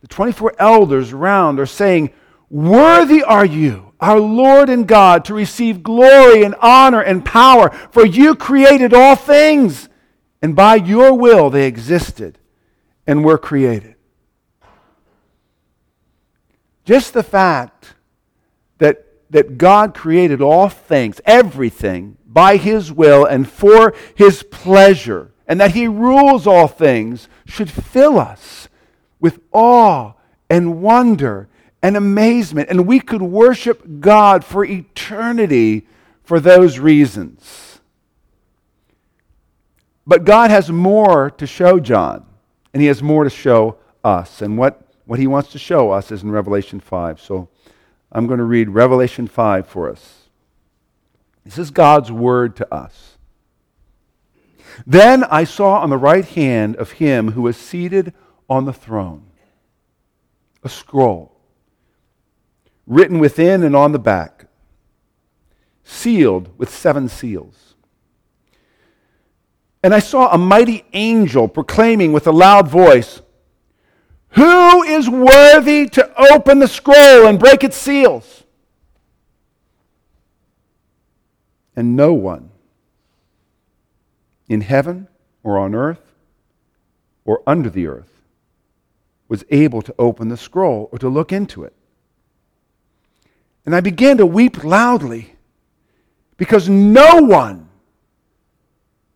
the 0.00 0.08
24 0.08 0.54
elders 0.58 1.12
around 1.12 1.60
are 1.60 1.66
saying, 1.66 2.12
Worthy 2.48 3.22
are 3.22 3.44
you, 3.44 3.92
our 4.00 4.20
Lord 4.20 4.68
and 4.68 4.86
God, 4.86 5.24
to 5.26 5.34
receive 5.34 5.82
glory 5.82 6.44
and 6.44 6.54
honor 6.60 7.00
and 7.00 7.24
power, 7.24 7.70
for 7.90 8.06
you 8.06 8.34
created 8.34 8.94
all 8.94 9.16
things, 9.16 9.88
and 10.40 10.54
by 10.54 10.76
your 10.76 11.12
will 11.12 11.50
they 11.50 11.66
existed 11.66 12.38
and 13.06 13.24
were 13.24 13.38
created. 13.38 13.96
Just 16.84 17.14
the 17.14 17.24
fact 17.24 17.94
that, 18.78 19.05
that 19.30 19.58
God 19.58 19.94
created 19.94 20.40
all 20.40 20.68
things, 20.68 21.20
everything, 21.24 22.16
by 22.26 22.56
his 22.56 22.92
will 22.92 23.24
and 23.24 23.48
for 23.48 23.94
his 24.14 24.42
pleasure, 24.42 25.32
and 25.46 25.60
that 25.60 25.72
he 25.72 25.88
rules 25.88 26.46
all 26.46 26.68
things, 26.68 27.28
should 27.46 27.70
fill 27.70 28.18
us 28.18 28.68
with 29.20 29.40
awe 29.52 30.12
and 30.50 30.82
wonder 30.82 31.48
and 31.82 31.96
amazement. 31.96 32.68
And 32.68 32.86
we 32.86 33.00
could 33.00 33.22
worship 33.22 34.00
God 34.00 34.44
for 34.44 34.64
eternity 34.64 35.86
for 36.22 36.40
those 36.40 36.78
reasons. 36.78 37.80
But 40.06 40.24
God 40.24 40.50
has 40.50 40.70
more 40.70 41.30
to 41.30 41.46
show 41.46 41.80
John, 41.80 42.24
and 42.72 42.80
he 42.80 42.86
has 42.88 43.02
more 43.02 43.24
to 43.24 43.30
show 43.30 43.78
us. 44.04 44.40
And 44.40 44.56
what, 44.56 44.82
what 45.04 45.18
he 45.18 45.26
wants 45.26 45.50
to 45.52 45.58
show 45.58 45.90
us 45.90 46.12
is 46.12 46.22
in 46.22 46.30
Revelation 46.30 46.78
5. 46.78 47.20
So 47.20 47.48
I'm 48.10 48.26
going 48.26 48.38
to 48.38 48.44
read 48.44 48.70
Revelation 48.70 49.26
5 49.26 49.66
for 49.66 49.90
us. 49.90 50.28
This 51.44 51.58
is 51.58 51.70
God's 51.70 52.10
word 52.10 52.56
to 52.56 52.74
us. 52.74 53.18
Then 54.86 55.24
I 55.24 55.44
saw 55.44 55.80
on 55.80 55.90
the 55.90 55.96
right 55.96 56.24
hand 56.24 56.76
of 56.76 56.92
him 56.92 57.32
who 57.32 57.42
was 57.42 57.56
seated 57.56 58.12
on 58.48 58.64
the 58.64 58.72
throne 58.72 59.24
a 60.62 60.68
scroll 60.68 61.36
written 62.86 63.18
within 63.18 63.62
and 63.62 63.74
on 63.74 63.92
the 63.92 63.98
back, 63.98 64.46
sealed 65.82 66.56
with 66.58 66.70
seven 66.70 67.08
seals. 67.08 67.74
And 69.82 69.94
I 69.94 69.98
saw 69.98 70.32
a 70.32 70.38
mighty 70.38 70.84
angel 70.92 71.48
proclaiming 71.48 72.12
with 72.12 72.26
a 72.26 72.32
loud 72.32 72.68
voice, 72.68 73.22
Who 74.30 74.82
is 74.82 75.08
worthy 75.08 75.88
to 75.90 76.32
open 76.32 76.58
the 76.58 76.68
scroll 76.68 77.26
and 77.26 77.38
break 77.38 77.64
its 77.64 77.76
seals? 77.76 78.44
And 81.74 81.96
no 81.96 82.12
one 82.12 82.50
in 84.48 84.62
heaven 84.62 85.08
or 85.42 85.58
on 85.58 85.74
earth 85.74 86.00
or 87.24 87.42
under 87.46 87.68
the 87.68 87.86
earth 87.86 88.22
was 89.28 89.44
able 89.50 89.82
to 89.82 89.94
open 89.98 90.28
the 90.28 90.36
scroll 90.36 90.88
or 90.92 90.98
to 90.98 91.08
look 91.08 91.32
into 91.32 91.64
it. 91.64 91.74
And 93.64 93.74
I 93.74 93.80
began 93.80 94.16
to 94.18 94.26
weep 94.26 94.62
loudly 94.62 95.34
because 96.36 96.68
no 96.68 97.16
one 97.16 97.68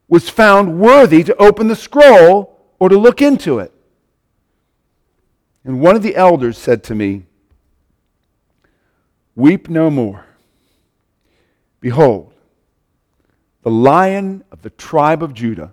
was 0.08 0.28
found 0.28 0.80
worthy 0.80 1.22
to 1.22 1.36
open 1.36 1.68
the 1.68 1.76
scroll 1.76 2.58
or 2.80 2.88
to 2.88 2.98
look 2.98 3.22
into 3.22 3.60
it. 3.60 3.72
And 5.64 5.80
one 5.80 5.96
of 5.96 6.02
the 6.02 6.16
elders 6.16 6.56
said 6.56 6.82
to 6.84 6.94
me, 6.94 7.24
Weep 9.34 9.68
no 9.68 9.90
more. 9.90 10.26
Behold, 11.80 12.32
the 13.62 13.70
lion 13.70 14.44
of 14.50 14.62
the 14.62 14.70
tribe 14.70 15.22
of 15.22 15.34
Judah, 15.34 15.72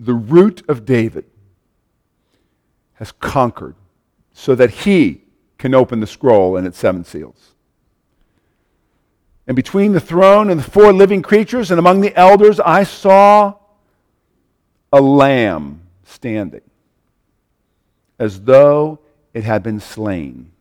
the 0.00 0.14
root 0.14 0.62
of 0.68 0.84
David, 0.84 1.24
has 2.94 3.12
conquered 3.12 3.74
so 4.32 4.54
that 4.54 4.70
he 4.70 5.22
can 5.56 5.74
open 5.74 6.00
the 6.00 6.06
scroll 6.06 6.56
and 6.56 6.66
its 6.66 6.78
seven 6.78 7.04
seals. 7.04 7.54
And 9.46 9.56
between 9.56 9.92
the 9.92 10.00
throne 10.00 10.50
and 10.50 10.60
the 10.60 10.70
four 10.70 10.92
living 10.92 11.22
creatures 11.22 11.70
and 11.70 11.78
among 11.78 12.02
the 12.02 12.14
elders, 12.14 12.60
I 12.60 12.84
saw 12.84 13.54
a 14.92 15.00
lamb 15.00 15.82
standing, 16.04 16.60
as 18.18 18.42
though 18.42 18.98
it 19.34 19.44
had 19.44 19.62
been 19.62 19.80
slain, 19.80 20.52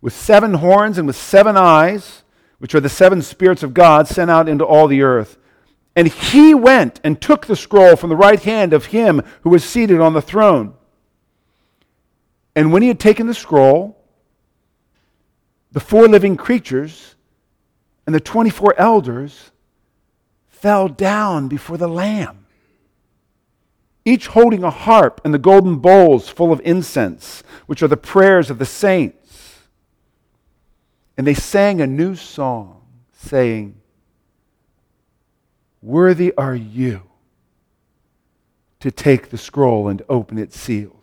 with 0.00 0.12
seven 0.12 0.54
horns 0.54 0.98
and 0.98 1.06
with 1.06 1.16
seven 1.16 1.56
eyes, 1.56 2.22
which 2.58 2.74
are 2.74 2.80
the 2.80 2.88
seven 2.88 3.22
spirits 3.22 3.62
of 3.62 3.74
God 3.74 4.06
sent 4.06 4.30
out 4.30 4.48
into 4.48 4.64
all 4.64 4.86
the 4.86 5.02
earth. 5.02 5.38
And 5.94 6.08
he 6.08 6.54
went 6.54 7.00
and 7.04 7.20
took 7.20 7.46
the 7.46 7.56
scroll 7.56 7.96
from 7.96 8.08
the 8.08 8.16
right 8.16 8.40
hand 8.40 8.72
of 8.72 8.86
him 8.86 9.22
who 9.42 9.50
was 9.50 9.64
seated 9.64 10.00
on 10.00 10.14
the 10.14 10.22
throne. 10.22 10.74
And 12.54 12.72
when 12.72 12.82
he 12.82 12.88
had 12.88 13.00
taken 13.00 13.26
the 13.26 13.34
scroll, 13.34 13.98
the 15.72 15.80
four 15.80 16.06
living 16.06 16.36
creatures 16.36 17.14
and 18.06 18.14
the 18.14 18.20
24 18.20 18.74
elders 18.78 19.50
fell 20.48 20.88
down 20.88 21.48
before 21.48 21.76
the 21.76 21.88
Lamb, 21.88 22.41
each 24.04 24.28
holding 24.28 24.64
a 24.64 24.70
harp 24.70 25.20
and 25.24 25.32
the 25.32 25.38
golden 25.38 25.76
bowls 25.76 26.28
full 26.28 26.52
of 26.52 26.60
incense, 26.64 27.42
which 27.66 27.82
are 27.82 27.88
the 27.88 27.96
prayers 27.96 28.50
of 28.50 28.58
the 28.58 28.66
saints. 28.66 29.60
And 31.16 31.26
they 31.26 31.34
sang 31.34 31.80
a 31.80 31.86
new 31.86 32.14
song, 32.16 32.82
saying, 33.12 33.76
Worthy 35.80 36.32
are 36.36 36.54
you 36.54 37.02
to 38.80 38.90
take 38.90 39.30
the 39.30 39.38
scroll 39.38 39.88
and 39.88 40.02
open 40.08 40.38
its 40.38 40.58
seals 40.58 41.02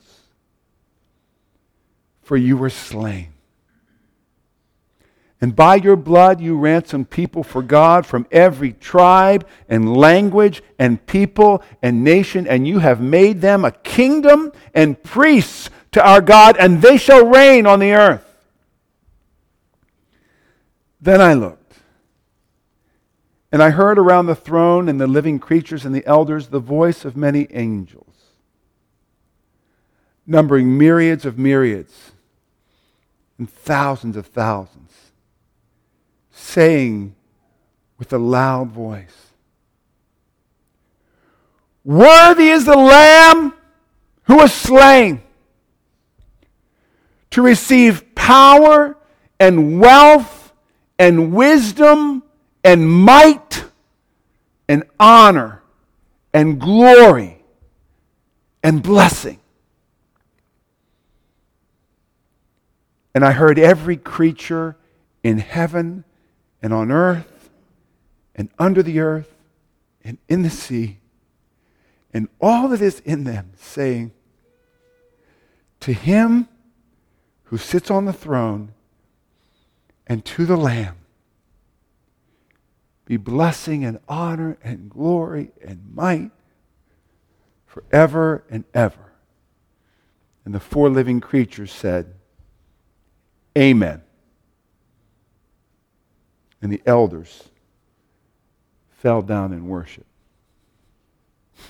for 2.29 2.38
you 2.38 2.56
were 2.56 2.70
slain. 2.70 3.34
And 5.41 5.55
by 5.55 5.75
your 5.75 5.96
blood 5.96 6.41
you 6.41 6.58
ransomed 6.58 7.10
people 7.10 7.43
for 7.43 7.62
God 7.62 8.05
from 8.05 8.27
every 8.29 8.74
tribe 8.74 9.48
and 9.69 9.96
language 9.96 10.62
and 10.77 11.05
people 11.05 11.63
and 11.81 12.03
nation, 12.03 12.46
and 12.46 12.67
you 12.67 12.79
have 12.79 13.00
made 13.00 13.39
them 13.39 13.63
a 13.63 13.72
kingdom 13.72 14.51
and 14.74 15.01
priests 15.01 15.69
to 15.91 16.05
our 16.05 16.22
God, 16.22 16.58
and 16.60 16.81
they 16.81 16.98
shall 16.98 17.25
reign 17.25 17.65
on 17.65 17.79
the 17.79 17.93
earth. 17.93 18.25
Then 21.01 21.22
I 21.22 21.34
looked, 21.34 21.75
and 23.51 23.63
I 23.63 23.69
heard 23.69 23.98
around 23.98 24.25
the 24.25 24.36
throne 24.36 24.89
and 24.89 25.00
the 25.00 25.08
living 25.08 25.39
creatures 25.39 25.86
and 25.86 25.96
the 25.96 26.05
elders 26.05 26.50
the 26.50 26.60
voice 26.60 27.05
of 27.05 27.15
many 27.15 27.48
angels, 27.51 28.05
numbering 30.27 30.77
myriads 30.77 31.25
of 31.25 31.39
myriads 31.39 32.12
and 33.38 33.50
thousands 33.50 34.17
of 34.17 34.27
thousands, 34.27 34.78
saying 36.50 37.15
with 37.98 38.12
a 38.12 38.18
loud 38.18 38.70
voice, 38.72 39.15
Worthy 41.84 42.50
is 42.50 42.65
the 42.65 42.77
Lamb 42.77 43.53
who 44.24 44.38
was 44.38 44.53
slain 44.53 45.22
to 47.32 47.41
receive 47.41 48.15
power 48.15 48.98
and 49.39 49.79
wealth 49.79 50.53
and 50.98 51.34
wisdom 51.34 52.24
and 52.63 52.88
might 52.88 53.63
and 54.68 54.84
honor 55.00 55.63
and 56.34 56.60
glory 56.60 57.41
and 58.62 58.84
blessing. 58.84 59.39
And 63.15 63.25
I 63.25 63.32
heard 63.32 63.58
every 63.58 63.98
creature 63.98 64.77
in 65.24 65.39
heaven 65.39 66.03
and 66.62 66.74
on 66.74 66.92
earth 66.92 67.50
and 68.36 68.50
under 68.60 68.84
the 68.84 69.00
earth 69.00 69.36
and 70.04 70.18
in 70.28 70.42
the 70.44 70.50
sea 70.50 71.00
and 72.13 72.28
all 72.42 72.70
that 72.70 72.82
is 72.82 73.01
in 73.01 73.24
them, 73.24 73.51
saying, 73.56 74.12
To 75.82 75.94
him 75.94 76.48
who 77.46 77.58
sits 77.58 77.92
on 77.92 78.06
the 78.06 78.13
throne 78.13 78.74
and 80.08 80.25
to 80.25 80.46
the 80.46 80.58
Lamb 80.58 80.96
be 83.06 83.18
blessing 83.18 83.84
and 83.84 84.00
honor 84.08 84.58
and 84.63 84.89
glory 84.89 85.51
and 85.66 85.94
might 85.96 86.30
forever 87.66 88.44
and 88.50 88.63
ever. 88.74 89.13
And 90.46 90.54
the 90.54 90.60
four 90.60 90.89
living 90.89 91.20
creatures 91.20 91.72
said, 91.72 92.13
Amen. 93.58 94.04
And 96.62 96.72
the 96.72 96.82
elders 96.86 97.50
fell 98.89 99.22
down 99.22 99.54
in 99.54 99.68
worship. 99.68 100.06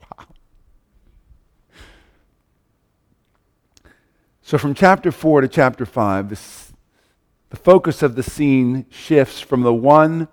wow. 0.00 0.26
So 4.42 4.56
from 4.56 4.74
chapter 4.74 5.12
4 5.12 5.42
to 5.42 5.48
chapter 5.48 5.84
5, 5.84 6.30
this, 6.30 6.72
the 7.50 7.56
focus 7.56 8.02
of 8.02 8.14
the 8.14 8.22
scene 8.22 8.86
shifts 8.90 9.40
from 9.40 9.62
the 9.62 9.74
one 9.74 10.28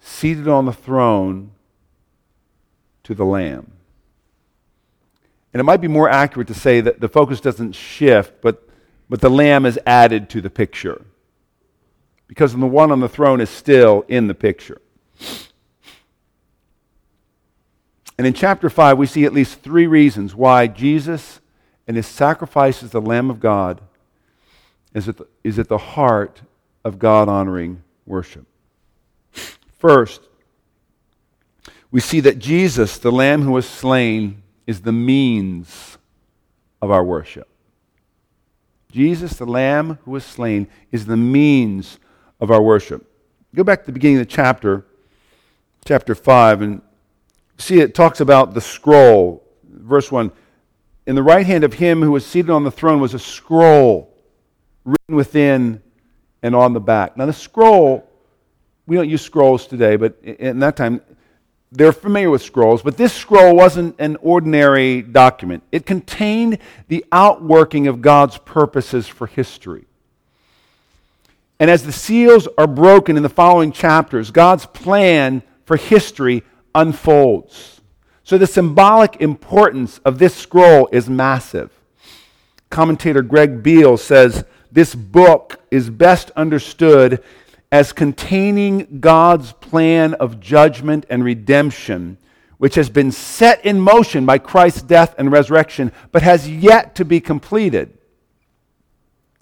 seated 0.00 0.48
on 0.48 0.66
the 0.66 0.72
throne 0.72 1.52
to 3.04 3.14
the 3.14 3.24
Lamb. 3.24 3.72
And 5.52 5.60
it 5.60 5.64
might 5.64 5.80
be 5.80 5.88
more 5.88 6.08
accurate 6.08 6.48
to 6.48 6.54
say 6.54 6.80
that 6.80 7.00
the 7.00 7.08
focus 7.08 7.40
doesn't 7.40 7.72
shift, 7.72 8.40
but, 8.40 8.68
but 9.08 9.20
the 9.20 9.30
Lamb 9.30 9.66
is 9.66 9.78
added 9.86 10.28
to 10.30 10.40
the 10.40 10.50
picture. 10.50 11.02
Because 12.32 12.54
the 12.54 12.66
one 12.66 12.90
on 12.90 13.00
the 13.00 13.10
throne 13.10 13.42
is 13.42 13.50
still 13.50 14.06
in 14.08 14.26
the 14.26 14.32
picture. 14.32 14.80
And 18.16 18.26
in 18.26 18.32
chapter 18.32 18.70
5, 18.70 18.96
we 18.96 19.04
see 19.04 19.26
at 19.26 19.34
least 19.34 19.60
three 19.60 19.86
reasons 19.86 20.34
why 20.34 20.66
Jesus 20.66 21.40
and 21.86 21.94
his 21.94 22.06
sacrifice 22.06 22.82
as 22.82 22.90
the 22.90 23.02
Lamb 23.02 23.28
of 23.28 23.38
God 23.38 23.82
is 24.94 25.10
at 25.10 25.18
the, 25.18 25.26
is 25.44 25.58
at 25.58 25.68
the 25.68 25.76
heart 25.76 26.40
of 26.86 26.98
God 26.98 27.28
honoring 27.28 27.82
worship. 28.06 28.46
First, 29.78 30.22
we 31.90 32.00
see 32.00 32.20
that 32.20 32.38
Jesus, 32.38 32.96
the 32.96 33.12
Lamb 33.12 33.42
who 33.42 33.52
was 33.52 33.68
slain, 33.68 34.42
is 34.66 34.80
the 34.80 34.90
means 34.90 35.98
of 36.80 36.90
our 36.90 37.04
worship. 37.04 37.46
Jesus, 38.90 39.34
the 39.34 39.44
Lamb 39.44 39.98
who 40.06 40.12
was 40.12 40.24
slain, 40.24 40.66
is 40.90 41.04
the 41.04 41.18
means 41.18 41.98
of 42.42 42.50
our 42.50 42.60
worship. 42.60 43.06
Go 43.54 43.62
back 43.62 43.80
to 43.80 43.86
the 43.86 43.92
beginning 43.92 44.18
of 44.18 44.26
the 44.26 44.32
chapter, 44.32 44.84
chapter 45.84 46.14
5, 46.14 46.60
and 46.60 46.82
see 47.56 47.80
it 47.80 47.94
talks 47.94 48.20
about 48.20 48.52
the 48.52 48.60
scroll. 48.60 49.44
Verse 49.64 50.10
1 50.10 50.32
In 51.06 51.14
the 51.14 51.22
right 51.22 51.46
hand 51.46 51.62
of 51.62 51.74
him 51.74 52.02
who 52.02 52.10
was 52.10 52.26
seated 52.26 52.50
on 52.50 52.64
the 52.64 52.70
throne 52.70 53.00
was 53.00 53.14
a 53.14 53.18
scroll 53.18 54.12
written 54.84 55.14
within 55.14 55.80
and 56.42 56.56
on 56.56 56.72
the 56.72 56.80
back. 56.80 57.16
Now, 57.16 57.26
the 57.26 57.32
scroll 57.32 58.08
we 58.86 58.96
don't 58.96 59.08
use 59.08 59.22
scrolls 59.22 59.68
today, 59.68 59.94
but 59.94 60.18
in 60.24 60.58
that 60.58 60.76
time, 60.76 61.00
they're 61.70 61.92
familiar 61.92 62.30
with 62.30 62.42
scrolls, 62.42 62.82
but 62.82 62.96
this 62.96 63.12
scroll 63.14 63.54
wasn't 63.54 63.94
an 63.98 64.16
ordinary 64.16 65.00
document. 65.00 65.62
It 65.70 65.86
contained 65.86 66.58
the 66.88 67.04
outworking 67.12 67.86
of 67.86 68.02
God's 68.02 68.36
purposes 68.38 69.06
for 69.06 69.28
history. 69.28 69.86
And 71.62 71.70
as 71.70 71.84
the 71.84 71.92
seals 71.92 72.48
are 72.58 72.66
broken 72.66 73.16
in 73.16 73.22
the 73.22 73.28
following 73.28 73.70
chapters, 73.70 74.32
God's 74.32 74.66
plan 74.66 75.44
for 75.64 75.76
history 75.76 76.42
unfolds. 76.74 77.80
So 78.24 78.36
the 78.36 78.48
symbolic 78.48 79.20
importance 79.20 79.98
of 79.98 80.18
this 80.18 80.34
scroll 80.34 80.88
is 80.90 81.08
massive. 81.08 81.70
Commentator 82.68 83.22
Greg 83.22 83.62
Beale 83.62 83.96
says 83.96 84.44
this 84.72 84.96
book 84.96 85.60
is 85.70 85.88
best 85.88 86.32
understood 86.32 87.22
as 87.70 87.92
containing 87.92 88.98
God's 88.98 89.52
plan 89.52 90.14
of 90.14 90.40
judgment 90.40 91.06
and 91.08 91.22
redemption, 91.22 92.18
which 92.58 92.74
has 92.74 92.90
been 92.90 93.12
set 93.12 93.64
in 93.64 93.80
motion 93.80 94.26
by 94.26 94.38
Christ's 94.38 94.82
death 94.82 95.14
and 95.16 95.30
resurrection, 95.30 95.92
but 96.10 96.22
has 96.22 96.50
yet 96.50 96.96
to 96.96 97.04
be 97.04 97.20
completed. 97.20 97.96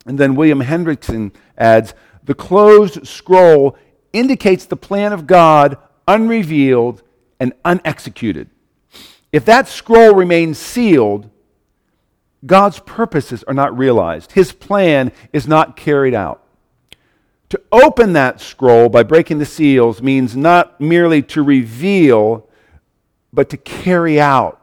And 0.05 0.19
then 0.19 0.35
William 0.35 0.61
Hendriksen 0.61 1.33
adds 1.57 1.95
the 2.25 2.35
closed 2.35 3.07
scroll 3.07 3.77
indicates 4.13 4.67
the 4.67 4.77
plan 4.77 5.13
of 5.13 5.27
God 5.27 5.79
unrevealed 6.07 7.03
and 7.39 7.53
unexecuted. 7.65 8.51
If 9.33 9.45
that 9.45 9.69
scroll 9.69 10.15
remains 10.15 10.59
sealed, 10.59 11.31
God's 12.45 12.81
purposes 12.81 13.45
are 13.45 13.55
not 13.55 13.77
realized. 13.77 14.33
His 14.33 14.53
plan 14.53 15.13
is 15.33 15.47
not 15.47 15.77
carried 15.77 16.15
out. 16.15 16.43
To 17.51 17.61
open 17.73 18.13
that 18.13 18.41
scroll 18.41 18.89
by 18.89 19.03
breaking 19.03 19.39
the 19.39 19.47
seals 19.47 20.01
means 20.01 20.37
not 20.37 20.81
merely 20.81 21.21
to 21.23 21.43
reveal, 21.43 22.49
but 23.33 23.51
to 23.51 23.57
carry 23.57 24.21
out 24.21 24.61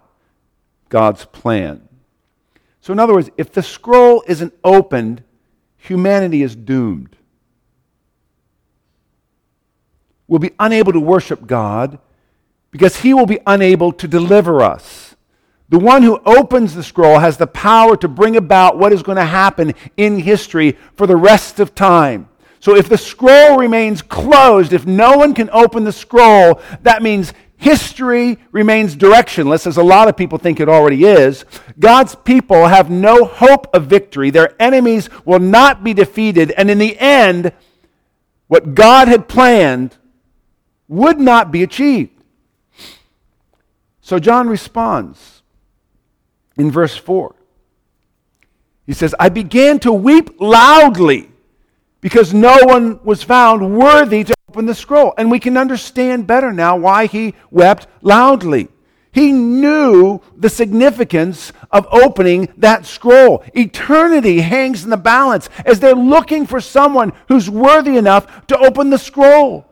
God's 0.90 1.26
plan. 1.26 1.88
So, 2.80 2.94
in 2.94 3.00
other 3.00 3.14
words, 3.14 3.30
if 3.38 3.52
the 3.52 3.62
scroll 3.62 4.24
isn't 4.28 4.54
opened, 4.64 5.24
humanity 5.76 6.42
is 6.42 6.56
doomed. 6.56 7.17
We'll 10.28 10.40
be 10.40 10.52
unable 10.60 10.94
to 10.94 11.00
worship 11.00 11.48
God 11.48 12.00
because 12.72 12.98
he 12.98 13.14
will 13.14 13.26
be 13.26 13.40
unable 13.48 13.94
to 13.94 14.08
deliver 14.08 14.62
us. 14.62 15.16
The 15.70 15.80
one 15.80 16.04
who 16.04 16.22
opens 16.26 16.76
the 16.76 16.84
scroll 16.84 17.20
has 17.20 17.38
the 17.38 17.48
power 17.48 17.98
to 17.98 18.08
bring 18.08 18.38
about 18.38 18.78
what 18.78 18.94
is 18.94 19.04
going 19.04 19.18
to 19.18 19.26
happen 19.26 19.74
in 19.98 20.20
history 20.20 20.78
for 20.96 21.08
the 21.08 21.16
rest 21.16 21.60
of 21.60 21.76
time. 21.76 22.30
So 22.60 22.76
if 22.76 22.90
the 22.90 22.98
scroll 22.98 23.58
remains 23.58 24.02
closed, 24.02 24.74
if 24.74 24.86
no 24.86 25.18
one 25.18 25.34
can 25.34 25.50
open 25.52 25.84
the 25.84 25.92
scroll, 25.92 26.62
that 26.84 27.04
means 27.04 27.34
history 27.58 28.38
remains 28.52 28.96
directionless, 28.96 29.68
as 29.68 29.78
a 29.78 29.84
lot 29.84 30.08
of 30.08 30.16
people 30.16 30.38
think 30.38 30.60
it 30.60 30.70
already 30.70 31.04
is. 31.04 31.44
God's 31.78 32.16
people 32.16 32.68
have 32.68 32.90
no 32.90 33.26
hope 33.26 33.68
of 33.74 33.88
victory. 33.88 34.30
Their 34.30 34.60
enemies 34.62 35.10
will 35.26 35.40
not 35.40 35.84
be 35.84 35.94
defeated. 35.94 36.52
And 36.52 36.72
in 36.72 36.78
the 36.78 36.98
end, 36.98 37.52
what 38.48 38.74
God 38.74 39.08
had 39.08 39.28
planned 39.28 39.98
would 40.88 41.20
not 41.20 41.52
be 41.52 41.64
achieved. 41.64 42.12
So 44.02 44.20
John 44.20 44.48
responds 44.48 45.42
in 46.58 46.72
verse 46.72 46.96
4. 46.96 47.36
He 48.86 48.94
says, 48.94 49.14
I 49.20 49.30
began 49.30 49.80
to 49.80 49.92
weep 49.92 50.40
loudly 50.40 51.30
because 52.00 52.34
no 52.34 52.58
one 52.64 53.04
was 53.04 53.22
found 53.22 53.78
worthy 53.78 54.24
to 54.24 54.34
open 54.50 54.66
the 54.66 54.74
scroll. 54.74 55.14
And 55.18 55.30
we 55.30 55.40
can 55.40 55.58
understand 55.58 56.26
better 56.26 56.54
now 56.54 56.78
why 56.78 57.08
he 57.08 57.36
wept 57.52 57.88
loudly. 58.02 58.70
He 59.12 59.34
knew 59.34 60.22
the 60.38 60.50
significance 60.50 61.52
of 61.70 61.88
opening 61.92 62.54
that 62.58 62.86
scroll. 62.86 63.44
Eternity 63.54 64.40
hangs 64.40 64.86
in 64.86 64.90
the 64.90 64.96
balance 64.96 65.50
as 65.66 65.80
they're 65.80 65.94
looking 65.94 66.46
for 66.46 66.62
someone 66.62 67.12
who's 67.28 67.50
worthy 67.50 67.98
enough 67.98 68.48
to 68.48 68.58
open 68.58 68.90
the 68.90 68.98
scroll. 68.98 69.67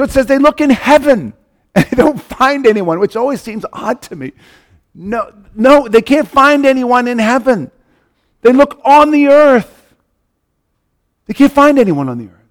So 0.00 0.04
it 0.04 0.10
says 0.12 0.24
they 0.24 0.38
look 0.38 0.62
in 0.62 0.70
heaven 0.70 1.34
and 1.74 1.84
they 1.84 1.96
don't 1.96 2.20
find 2.20 2.66
anyone, 2.66 3.00
which 3.00 3.16
always 3.16 3.42
seems 3.42 3.66
odd 3.72 4.00
to 4.02 4.16
me. 4.16 4.32
No, 4.94 5.32
no, 5.54 5.88
they 5.88 6.00
can't 6.02 6.26
find 6.26 6.64
anyone 6.64 7.06
in 7.06 7.18
heaven. 7.18 7.70
They 8.40 8.52
look 8.52 8.80
on 8.84 9.10
the 9.10 9.28
earth 9.28 9.76
they 11.30 11.34
can't 11.34 11.52
find 11.52 11.78
anyone 11.78 12.08
on 12.08 12.18
the 12.18 12.24
earth. 12.24 12.48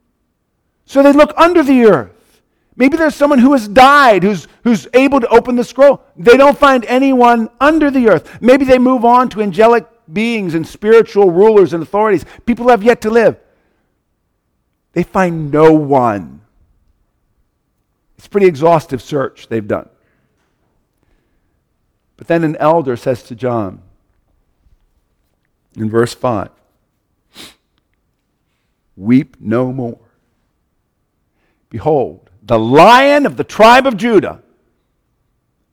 So 0.85 1.03
they 1.03 1.11
look 1.11 1.33
under 1.35 1.63
the 1.63 1.83
earth. 1.83 2.41
Maybe 2.77 2.95
there's 2.95 3.13
someone 3.13 3.39
who 3.39 3.51
has 3.51 3.67
died 3.67 4.23
who's, 4.23 4.47
who's 4.63 4.87
able 4.93 5.19
to 5.19 5.27
open 5.27 5.57
the 5.57 5.65
scroll. 5.65 6.01
They 6.15 6.37
don't 6.37 6.57
find 6.57 6.85
anyone 6.85 7.49
under 7.59 7.91
the 7.91 8.07
earth. 8.07 8.41
Maybe 8.41 8.63
they 8.63 8.79
move 8.79 9.03
on 9.03 9.27
to 9.31 9.41
angelic 9.41 9.85
beings 10.13 10.55
and 10.55 10.65
spiritual 10.65 11.29
rulers 11.29 11.73
and 11.73 11.83
authorities. 11.83 12.23
People 12.45 12.69
have 12.69 12.81
yet 12.81 13.01
to 13.01 13.09
live. 13.09 13.35
They 14.93 15.03
find 15.03 15.51
no 15.51 15.73
one. 15.73 16.39
It's 18.19 18.25
a 18.25 18.29
pretty 18.29 18.47
exhaustive 18.47 19.01
search 19.01 19.47
they've 19.47 19.65
done. 19.65 19.87
But 22.17 22.27
then 22.27 22.43
an 22.43 22.57
elder 22.57 22.97
says 22.97 23.23
to 23.23 23.33
John 23.33 23.81
in 25.77 25.89
verse 25.89 26.13
5 26.13 26.49
Weep 28.97 29.37
no 29.39 29.71
more. 29.71 30.01
Behold, 31.69 32.29
the 32.43 32.59
lion 32.59 33.25
of 33.25 33.37
the 33.37 33.45
tribe 33.45 33.87
of 33.87 33.95
Judah, 33.95 34.43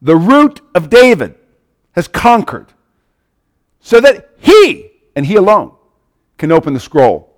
the 0.01 0.15
root 0.15 0.61
of 0.73 0.89
David, 0.89 1.35
has 1.97 2.07
conquered, 2.07 2.69
so 3.81 4.01
that 4.01 4.31
he, 4.39 4.93
and 5.17 5.27
he 5.27 5.35
alone, 5.35 5.75
can 6.39 6.53
open 6.53 6.75
the 6.75 6.81
scroll 6.81 7.36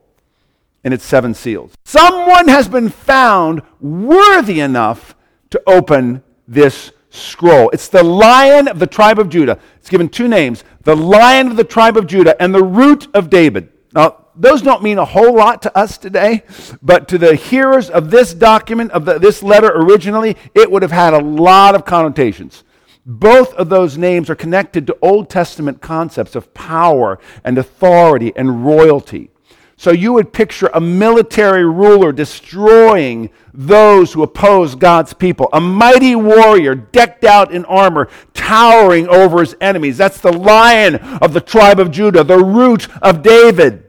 and 0.84 0.94
its 0.94 1.04
seven 1.04 1.34
seals. 1.34 1.72
Someone 1.84 2.48
has 2.48 2.68
been 2.68 2.88
found 2.88 3.62
worthy 3.80 4.60
enough 4.60 5.14
to 5.50 5.62
open 5.66 6.22
this 6.46 6.92
scroll. 7.10 7.70
It's 7.70 7.88
the 7.88 8.02
lion 8.02 8.68
of 8.68 8.78
the 8.78 8.86
tribe 8.86 9.18
of 9.18 9.28
Judah. 9.28 9.58
It's 9.76 9.90
given 9.90 10.08
two 10.08 10.28
names 10.28 10.64
the 10.82 10.96
lion 10.96 11.48
of 11.48 11.56
the 11.56 11.64
tribe 11.64 11.96
of 11.96 12.06
Judah 12.06 12.40
and 12.40 12.54
the 12.54 12.64
root 12.64 13.08
of 13.14 13.28
David. 13.30 13.70
Now, 13.92 14.26
those 14.36 14.62
don't 14.62 14.82
mean 14.82 14.98
a 14.98 15.04
whole 15.04 15.34
lot 15.34 15.62
to 15.62 15.76
us 15.76 15.98
today, 15.98 16.44
but 16.80 17.08
to 17.08 17.18
the 17.18 17.34
hearers 17.34 17.90
of 17.90 18.10
this 18.10 18.32
document, 18.32 18.92
of 18.92 19.04
the, 19.04 19.18
this 19.18 19.42
letter 19.42 19.70
originally, 19.74 20.36
it 20.54 20.70
would 20.70 20.82
have 20.82 20.92
had 20.92 21.12
a 21.12 21.18
lot 21.18 21.74
of 21.74 21.84
connotations. 21.84 22.62
Both 23.04 23.54
of 23.54 23.68
those 23.68 23.98
names 23.98 24.30
are 24.30 24.36
connected 24.36 24.86
to 24.86 24.98
Old 25.02 25.28
Testament 25.28 25.80
concepts 25.80 26.36
of 26.36 26.54
power 26.54 27.18
and 27.42 27.58
authority 27.58 28.32
and 28.36 28.64
royalty. 28.64 29.30
So 29.78 29.92
you 29.92 30.12
would 30.14 30.32
picture 30.32 30.68
a 30.74 30.80
military 30.80 31.64
ruler 31.64 32.10
destroying 32.10 33.30
those 33.54 34.12
who 34.12 34.24
oppose 34.24 34.74
God's 34.74 35.14
people, 35.14 35.48
a 35.52 35.60
mighty 35.60 36.16
warrior 36.16 36.74
decked 36.74 37.22
out 37.22 37.52
in 37.52 37.64
armor, 37.66 38.08
towering 38.34 39.06
over 39.06 39.38
his 39.38 39.54
enemies. 39.60 39.96
That's 39.96 40.20
the 40.20 40.32
lion 40.32 40.96
of 40.96 41.32
the 41.32 41.40
tribe 41.40 41.78
of 41.78 41.92
Judah, 41.92 42.24
the 42.24 42.42
root 42.42 42.88
of 43.00 43.22
David. 43.22 43.84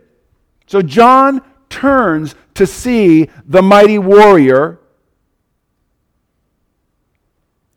So 0.67 0.83
John 0.83 1.41
turns 1.69 2.35
to 2.53 2.67
see 2.67 3.27
the 3.47 3.63
mighty 3.63 3.97
warrior, 3.97 4.79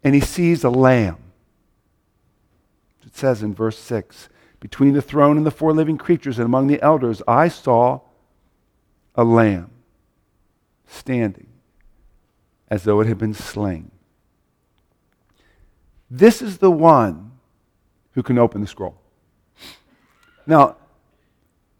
and 0.04 0.14
he 0.14 0.20
sees 0.20 0.64
a 0.64 0.70
lamb. 0.70 1.16
It 3.06 3.16
says 3.16 3.42
in 3.42 3.54
verse 3.54 3.78
6 3.78 4.28
Between 4.62 4.92
the 4.92 5.02
throne 5.02 5.36
and 5.36 5.44
the 5.44 5.50
four 5.50 5.72
living 5.72 5.98
creatures 5.98 6.38
and 6.38 6.46
among 6.46 6.68
the 6.68 6.80
elders, 6.80 7.20
I 7.26 7.48
saw 7.48 7.98
a 9.16 9.24
lamb 9.24 9.72
standing 10.86 11.48
as 12.68 12.84
though 12.84 13.00
it 13.00 13.08
had 13.08 13.18
been 13.18 13.34
slain. 13.34 13.90
This 16.08 16.40
is 16.40 16.58
the 16.58 16.70
one 16.70 17.32
who 18.12 18.22
can 18.22 18.38
open 18.38 18.60
the 18.60 18.68
scroll. 18.68 18.94
Now, 20.46 20.76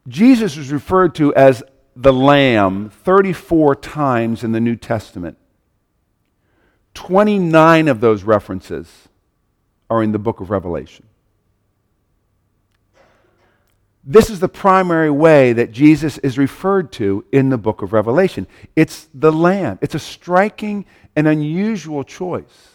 Jesus 0.08 0.56
is 0.56 0.72
referred 0.72 1.14
to 1.14 1.32
as 1.36 1.62
the 1.94 2.12
Lamb 2.12 2.90
34 2.90 3.76
times 3.76 4.42
in 4.42 4.50
the 4.50 4.60
New 4.60 4.74
Testament. 4.74 5.38
29 6.94 7.86
of 7.86 8.00
those 8.00 8.24
references 8.24 9.08
are 9.88 10.02
in 10.02 10.10
the 10.10 10.18
book 10.18 10.40
of 10.40 10.50
Revelation. 10.50 11.06
This 14.04 14.30
is 14.30 14.40
the 14.40 14.48
primary 14.48 15.10
way 15.10 15.52
that 15.52 15.70
Jesus 15.70 16.18
is 16.18 16.36
referred 16.36 16.90
to 16.92 17.24
in 17.30 17.50
the 17.50 17.58
book 17.58 17.82
of 17.82 17.92
Revelation. 17.92 18.48
It's 18.74 19.08
the 19.14 19.30
Lamb. 19.30 19.78
It's 19.80 19.94
a 19.94 20.00
striking 20.00 20.86
and 21.14 21.28
unusual 21.28 22.02
choice. 22.02 22.70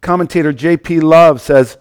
Commentator 0.00 0.52
J.P. 0.52 1.00
Love 1.00 1.40
says, 1.40 1.76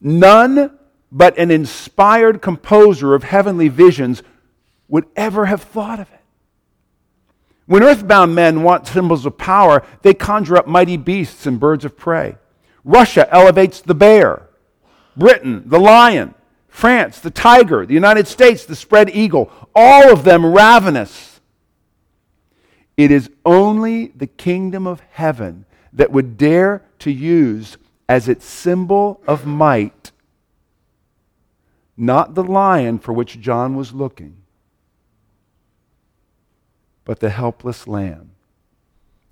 None 0.00 0.78
but 1.10 1.38
an 1.38 1.50
inspired 1.50 2.42
composer 2.42 3.14
of 3.14 3.24
heavenly 3.24 3.68
visions 3.68 4.22
would 4.88 5.06
ever 5.16 5.46
have 5.46 5.62
thought 5.62 5.98
of 6.00 6.10
it. 6.12 6.20
When 7.66 7.82
earthbound 7.82 8.34
men 8.34 8.62
want 8.62 8.86
symbols 8.86 9.26
of 9.26 9.36
power, 9.36 9.84
they 10.02 10.14
conjure 10.14 10.56
up 10.56 10.66
mighty 10.66 10.96
beasts 10.96 11.46
and 11.46 11.58
birds 11.58 11.84
of 11.84 11.96
prey. 11.96 12.36
Russia 12.84 13.28
elevates 13.32 13.80
the 13.80 13.94
bear, 13.94 14.48
Britain, 15.16 15.64
the 15.66 15.80
lion, 15.80 16.34
France, 16.68 17.18
the 17.18 17.30
tiger, 17.30 17.84
the 17.84 17.94
United 17.94 18.28
States, 18.28 18.64
the 18.64 18.76
spread 18.76 19.10
eagle, 19.10 19.50
all 19.74 20.12
of 20.12 20.24
them 20.24 20.46
ravenous. 20.46 21.40
It 22.96 23.10
is 23.10 23.30
only 23.44 24.08
the 24.08 24.26
kingdom 24.26 24.86
of 24.86 25.00
heaven 25.10 25.64
that 25.92 26.12
would 26.12 26.36
dare 26.36 26.84
to 27.00 27.10
use 27.10 27.78
as 28.08 28.28
its 28.28 28.44
symbol 28.44 29.22
of 29.26 29.46
might 29.46 30.12
not 31.96 32.34
the 32.34 32.44
lion 32.44 33.00
for 33.00 33.12
which 33.12 33.40
John 33.40 33.74
was 33.74 33.92
looking, 33.92 34.36
but 37.04 37.18
the 37.18 37.30
helpless 37.30 37.88
lamb. 37.88 38.30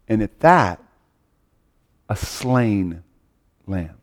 And 0.09 0.21
at 0.21 0.41
that, 0.41 0.83
a 2.09 2.17
slain 2.17 3.05
lamb. 3.67 3.96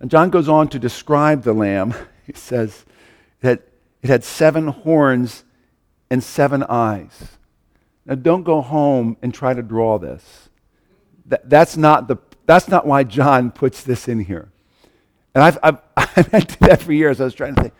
And 0.00 0.10
John 0.10 0.30
goes 0.30 0.48
on 0.48 0.68
to 0.68 0.78
describe 0.78 1.42
the 1.42 1.52
lamb. 1.52 1.94
He 2.26 2.36
says 2.36 2.84
that 3.40 3.62
it 4.02 4.08
had 4.08 4.22
seven 4.22 4.68
horns 4.68 5.42
and 6.10 6.22
seven 6.22 6.62
eyes. 6.68 7.38
Now, 8.06 8.14
don't 8.14 8.44
go 8.44 8.60
home 8.60 9.16
and 9.20 9.34
try 9.34 9.52
to 9.52 9.62
draw 9.62 9.98
this. 9.98 10.48
That, 11.26 11.50
that's, 11.50 11.76
not 11.76 12.06
the, 12.06 12.18
that's 12.46 12.68
not 12.68 12.86
why 12.86 13.02
John 13.02 13.50
puts 13.50 13.82
this 13.82 14.06
in 14.06 14.20
here. 14.20 14.52
And 15.34 15.42
I've, 15.42 15.58
I've, 15.60 15.78
I've 15.96 16.46
did 16.46 16.60
that 16.60 16.82
for 16.82 16.92
years. 16.92 17.20
I 17.20 17.24
was 17.24 17.34
trying 17.34 17.56
to 17.56 17.62
think, 17.62 17.74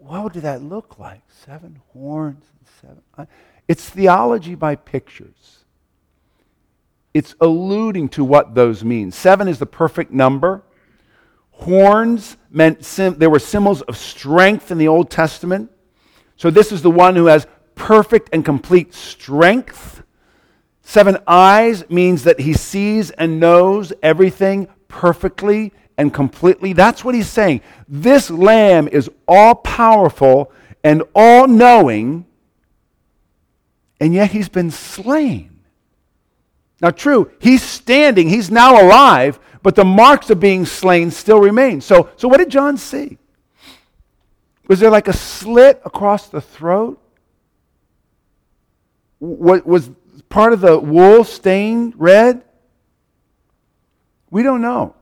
what 0.00 0.32
did 0.32 0.42
that 0.42 0.60
look 0.60 0.98
like? 0.98 1.22
Seven 1.44 1.80
horns 1.92 2.44
and 2.58 2.68
seven 2.80 3.02
eyes. 3.16 3.26
It's 3.68 3.88
theology 3.88 4.54
by 4.54 4.74
pictures. 4.74 5.58
It's 7.14 7.34
alluding 7.40 8.08
to 8.10 8.24
what 8.24 8.54
those 8.54 8.84
mean. 8.84 9.10
Seven 9.10 9.48
is 9.48 9.58
the 9.58 9.66
perfect 9.66 10.10
number. 10.10 10.62
Horns 11.58 12.36
meant 12.50 12.84
sim- 12.84 13.18
there 13.18 13.30
were 13.30 13.38
symbols 13.38 13.82
of 13.82 13.96
strength 13.96 14.70
in 14.70 14.78
the 14.78 14.88
Old 14.88 15.10
Testament. 15.10 15.70
So 16.36 16.50
this 16.50 16.70
is 16.72 16.82
the 16.82 16.90
one 16.90 17.16
who 17.16 17.26
has 17.26 17.46
perfect 17.74 18.30
and 18.32 18.44
complete 18.44 18.94
strength. 18.94 20.02
Seven 20.82 21.18
eyes 21.26 21.88
means 21.90 22.24
that 22.24 22.40
he 22.40 22.54
sees 22.54 23.10
and 23.10 23.40
knows 23.40 23.92
everything 24.02 24.68
perfectly 24.86 25.72
and 25.98 26.14
completely. 26.14 26.72
That's 26.72 27.04
what 27.04 27.14
he's 27.14 27.28
saying. 27.28 27.60
This 27.88 28.30
lamb 28.30 28.88
is 28.88 29.10
all 29.26 29.56
powerful 29.56 30.52
and 30.84 31.02
all 31.14 31.48
knowing, 31.48 32.24
and 34.00 34.14
yet 34.14 34.30
he's 34.30 34.48
been 34.48 34.70
slain. 34.70 35.60
Now, 36.80 36.90
true, 36.90 37.32
he's 37.40 37.62
standing, 37.62 38.28
he's 38.28 38.50
now 38.50 38.80
alive, 38.80 39.40
but 39.62 39.74
the 39.74 39.84
marks 39.84 40.30
of 40.30 40.40
being 40.40 40.66
slain 40.66 41.10
still 41.10 41.40
remain. 41.40 41.80
So, 41.80 42.10
so 42.16 42.28
what 42.28 42.38
did 42.38 42.50
John 42.50 42.76
see? 42.76 43.18
Was 44.68 44.80
there 44.80 44.90
like 44.90 45.08
a 45.08 45.12
slit 45.12 45.80
across 45.84 46.28
the 46.28 46.40
throat? 46.40 47.00
What 49.18 49.66
was 49.66 49.90
part 50.28 50.52
of 50.52 50.60
the 50.60 50.78
wool 50.78 51.24
stained 51.24 51.94
red? 51.96 52.44
We 54.30 54.42
don't 54.42 54.60
know. 54.60 54.94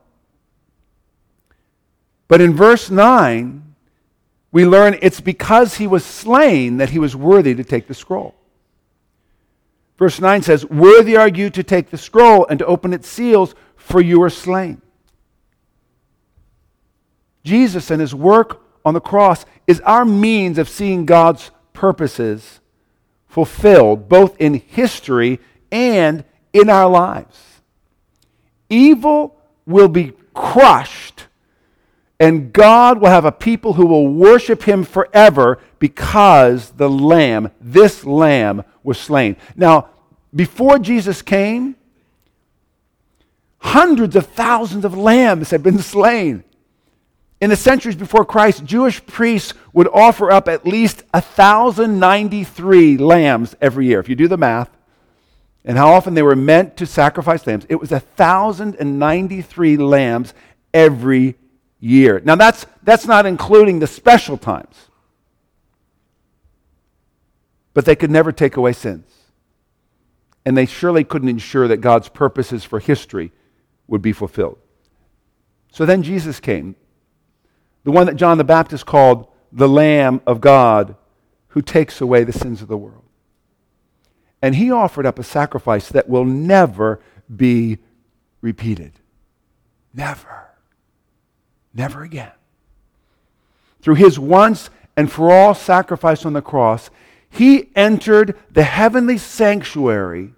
But 2.27 2.41
in 2.41 2.55
verse 2.55 2.89
9, 2.89 3.75
we 4.51 4.65
learn 4.65 4.97
it's 5.01 5.21
because 5.21 5.75
he 5.75 5.87
was 5.87 6.03
slain 6.05 6.77
that 6.77 6.89
he 6.89 6.99
was 6.99 7.15
worthy 7.15 7.53
to 7.55 7.63
take 7.63 7.87
the 7.87 7.93
scroll. 7.93 8.35
Verse 9.97 10.19
9 10.19 10.41
says, 10.43 10.65
Worthy 10.65 11.17
are 11.17 11.27
you 11.27 11.49
to 11.49 11.63
take 11.63 11.89
the 11.89 11.97
scroll 11.97 12.45
and 12.47 12.59
to 12.59 12.65
open 12.65 12.93
its 12.93 13.07
seals, 13.07 13.55
for 13.87 14.01
you 14.01 14.21
are 14.21 14.29
slain. 14.29 14.81
Jesus 17.45 17.89
and 17.89 18.01
his 18.01 18.13
work 18.13 18.61
on 18.83 18.93
the 18.93 18.99
cross 18.99 19.45
is 19.65 19.79
our 19.81 20.03
means 20.03 20.57
of 20.57 20.67
seeing 20.67 21.05
God's 21.05 21.51
purposes 21.71 22.59
fulfilled, 23.29 24.09
both 24.09 24.35
in 24.41 24.55
history 24.55 25.39
and 25.71 26.25
in 26.51 26.69
our 26.69 26.89
lives. 26.89 27.61
Evil 28.69 29.39
will 29.65 29.87
be 29.87 30.11
crushed 30.33 31.27
and 32.19 32.51
God 32.51 32.99
will 32.99 33.09
have 33.09 33.23
a 33.23 33.31
people 33.31 33.73
who 33.73 33.85
will 33.85 34.09
worship 34.09 34.63
him 34.63 34.83
forever 34.83 35.59
because 35.79 36.71
the 36.71 36.89
lamb, 36.89 37.51
this 37.61 38.03
lamb, 38.03 38.65
was 38.83 38.99
slain. 38.99 39.37
Now, 39.55 39.91
before 40.35 40.77
Jesus 40.77 41.21
came, 41.21 41.76
hundreds 43.59 44.15
of 44.15 44.27
thousands 44.27 44.85
of 44.85 44.97
lambs 44.97 45.51
had 45.51 45.63
been 45.63 45.79
slain. 45.79 46.43
In 47.39 47.49
the 47.49 47.55
centuries 47.55 47.95
before 47.95 48.25
Christ, 48.25 48.65
Jewish 48.65 49.05
priests 49.05 49.53
would 49.71 49.87
offer 49.93 50.31
up 50.31 50.47
at 50.47 50.65
least 50.65 51.03
1,093 51.11 52.97
lambs 52.97 53.55
every 53.61 53.85
year. 53.85 53.99
If 53.99 54.09
you 54.09 54.15
do 54.15 54.27
the 54.27 54.37
math, 54.37 54.69
and 55.63 55.77
how 55.77 55.91
often 55.91 56.13
they 56.13 56.23
were 56.23 56.35
meant 56.35 56.77
to 56.77 56.85
sacrifice 56.85 57.45
lambs, 57.45 57.65
it 57.69 57.75
was 57.75 57.91
1,093 57.91 59.77
lambs 59.77 60.33
every 60.73 61.35
year. 61.79 62.21
Now, 62.23 62.35
that's, 62.35 62.65
that's 62.83 63.05
not 63.05 63.25
including 63.25 63.79
the 63.79 63.87
special 63.87 64.37
times. 64.37 64.75
But 67.73 67.85
they 67.85 67.95
could 67.95 68.09
never 68.09 68.31
take 68.31 68.57
away 68.57 68.73
sins. 68.73 69.11
And 70.43 70.57
they 70.57 70.65
surely 70.65 71.03
couldn't 71.03 71.29
ensure 71.29 71.67
that 71.67 71.77
God's 71.77 72.09
purposes 72.09 72.63
for 72.63 72.79
history 72.79 73.31
would 73.87 74.01
be 74.01 74.13
fulfilled. 74.13 74.57
So 75.71 75.85
then 75.85 76.03
Jesus 76.03 76.39
came, 76.39 76.75
the 77.83 77.91
one 77.91 78.07
that 78.07 78.15
John 78.15 78.37
the 78.37 78.43
Baptist 78.43 78.85
called 78.85 79.27
the 79.51 79.69
Lamb 79.69 80.21
of 80.27 80.41
God 80.41 80.95
who 81.49 81.61
takes 81.61 82.01
away 82.01 82.23
the 82.23 82.33
sins 82.33 82.61
of 82.61 82.67
the 82.67 82.77
world. 82.77 83.03
And 84.41 84.55
he 84.55 84.71
offered 84.71 85.05
up 85.05 85.17
a 85.17 85.23
sacrifice 85.23 85.89
that 85.89 86.09
will 86.09 86.25
never 86.25 86.99
be 87.33 87.79
repeated. 88.41 88.93
Never. 89.93 90.49
Never 91.73 92.03
again. 92.03 92.31
Through 93.81 93.95
his 93.95 94.19
once 94.19 94.69
and 94.95 95.11
for 95.11 95.31
all 95.31 95.53
sacrifice 95.53 96.25
on 96.25 96.33
the 96.33 96.41
cross, 96.41 96.89
he 97.29 97.69
entered 97.75 98.37
the 98.51 98.63
heavenly 98.63 99.17
sanctuary 99.17 100.33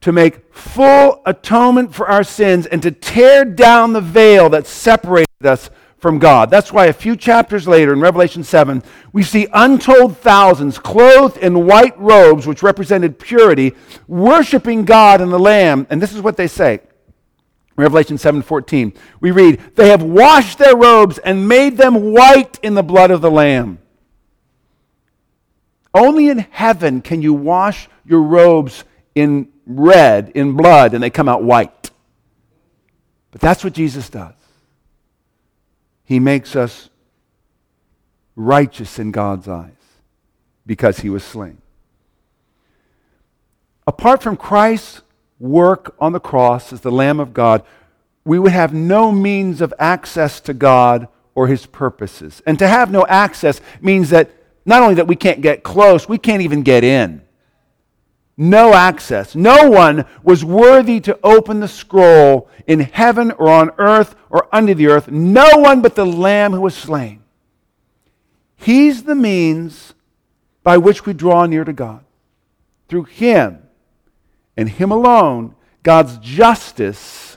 to 0.00 0.12
make 0.12 0.54
full 0.54 1.20
atonement 1.26 1.94
for 1.94 2.08
our 2.08 2.24
sins 2.24 2.66
and 2.66 2.82
to 2.82 2.90
tear 2.90 3.44
down 3.44 3.92
the 3.92 4.00
veil 4.00 4.48
that 4.50 4.66
separated 4.66 5.44
us 5.44 5.70
from 5.98 6.18
God. 6.18 6.50
That's 6.50 6.72
why 6.72 6.86
a 6.86 6.92
few 6.94 7.14
chapters 7.14 7.68
later 7.68 7.92
in 7.92 8.00
Revelation 8.00 8.42
7, 8.42 8.82
we 9.12 9.22
see 9.22 9.46
untold 9.52 10.16
thousands 10.16 10.78
clothed 10.78 11.36
in 11.36 11.66
white 11.66 11.98
robes, 11.98 12.46
which 12.46 12.62
represented 12.62 13.18
purity, 13.18 13.74
worshiping 14.08 14.86
God 14.86 15.20
and 15.20 15.30
the 15.30 15.38
Lamb. 15.38 15.86
And 15.90 16.00
this 16.00 16.14
is 16.14 16.22
what 16.22 16.38
they 16.38 16.46
say. 16.46 16.80
Revelation 17.76 18.18
7:14. 18.18 18.92
We 19.20 19.30
read, 19.30 19.60
"They 19.76 19.88
have 19.88 20.02
washed 20.02 20.58
their 20.58 20.76
robes 20.76 21.18
and 21.18 21.48
made 21.48 21.78
them 21.78 22.12
white 22.12 22.58
in 22.62 22.74
the 22.74 22.82
blood 22.82 23.10
of 23.10 23.20
the 23.22 23.30
lamb." 23.30 23.78
Only 25.94 26.28
in 26.28 26.46
heaven 26.50 27.00
can 27.00 27.22
you 27.22 27.32
wash 27.32 27.88
your 28.04 28.22
robes 28.22 28.84
in 29.14 29.48
red, 29.66 30.32
in 30.34 30.52
blood, 30.54 30.94
and 30.94 31.02
they 31.02 31.10
come 31.10 31.28
out 31.28 31.42
white. 31.42 31.90
But 33.30 33.40
that's 33.40 33.62
what 33.62 33.72
Jesus 33.72 34.08
does. 34.08 34.34
He 36.04 36.18
makes 36.18 36.56
us 36.56 36.90
righteous 38.34 38.98
in 38.98 39.12
God's 39.12 39.46
eyes 39.46 39.70
because 40.66 41.00
he 41.00 41.08
was 41.08 41.22
slain. 41.22 41.58
Apart 43.86 44.22
from 44.22 44.36
Christ's 44.36 45.02
work 45.38 45.94
on 45.98 46.12
the 46.12 46.20
cross 46.20 46.72
as 46.72 46.80
the 46.80 46.90
Lamb 46.90 47.20
of 47.20 47.32
God, 47.32 47.62
we 48.24 48.38
would 48.38 48.52
have 48.52 48.74
no 48.74 49.10
means 49.10 49.60
of 49.60 49.72
access 49.78 50.40
to 50.42 50.54
God 50.54 51.08
or 51.34 51.46
his 51.46 51.66
purposes. 51.66 52.42
And 52.46 52.58
to 52.58 52.68
have 52.68 52.90
no 52.90 53.06
access 53.06 53.60
means 53.80 54.10
that 54.10 54.30
not 54.64 54.82
only 54.82 54.94
that 54.96 55.06
we 55.06 55.16
can't 55.16 55.40
get 55.40 55.62
close, 55.62 56.08
we 56.08 56.18
can't 56.18 56.42
even 56.42 56.62
get 56.62 56.84
in. 56.84 57.22
No 58.42 58.72
access. 58.72 59.36
No 59.36 59.68
one 59.68 60.06
was 60.22 60.42
worthy 60.42 60.98
to 61.00 61.18
open 61.22 61.60
the 61.60 61.68
scroll 61.68 62.48
in 62.66 62.80
heaven 62.80 63.32
or 63.32 63.50
on 63.50 63.70
earth 63.76 64.14
or 64.30 64.48
under 64.50 64.72
the 64.72 64.86
earth. 64.86 65.08
No 65.08 65.58
one 65.58 65.82
but 65.82 65.94
the 65.94 66.06
Lamb 66.06 66.52
who 66.52 66.62
was 66.62 66.74
slain. 66.74 67.22
He's 68.56 69.02
the 69.02 69.14
means 69.14 69.92
by 70.62 70.78
which 70.78 71.04
we 71.04 71.12
draw 71.12 71.44
near 71.44 71.64
to 71.64 71.74
God. 71.74 72.02
Through 72.88 73.04
Him 73.04 73.62
and 74.56 74.70
Him 74.70 74.90
alone, 74.90 75.54
God's 75.82 76.16
justice 76.16 77.36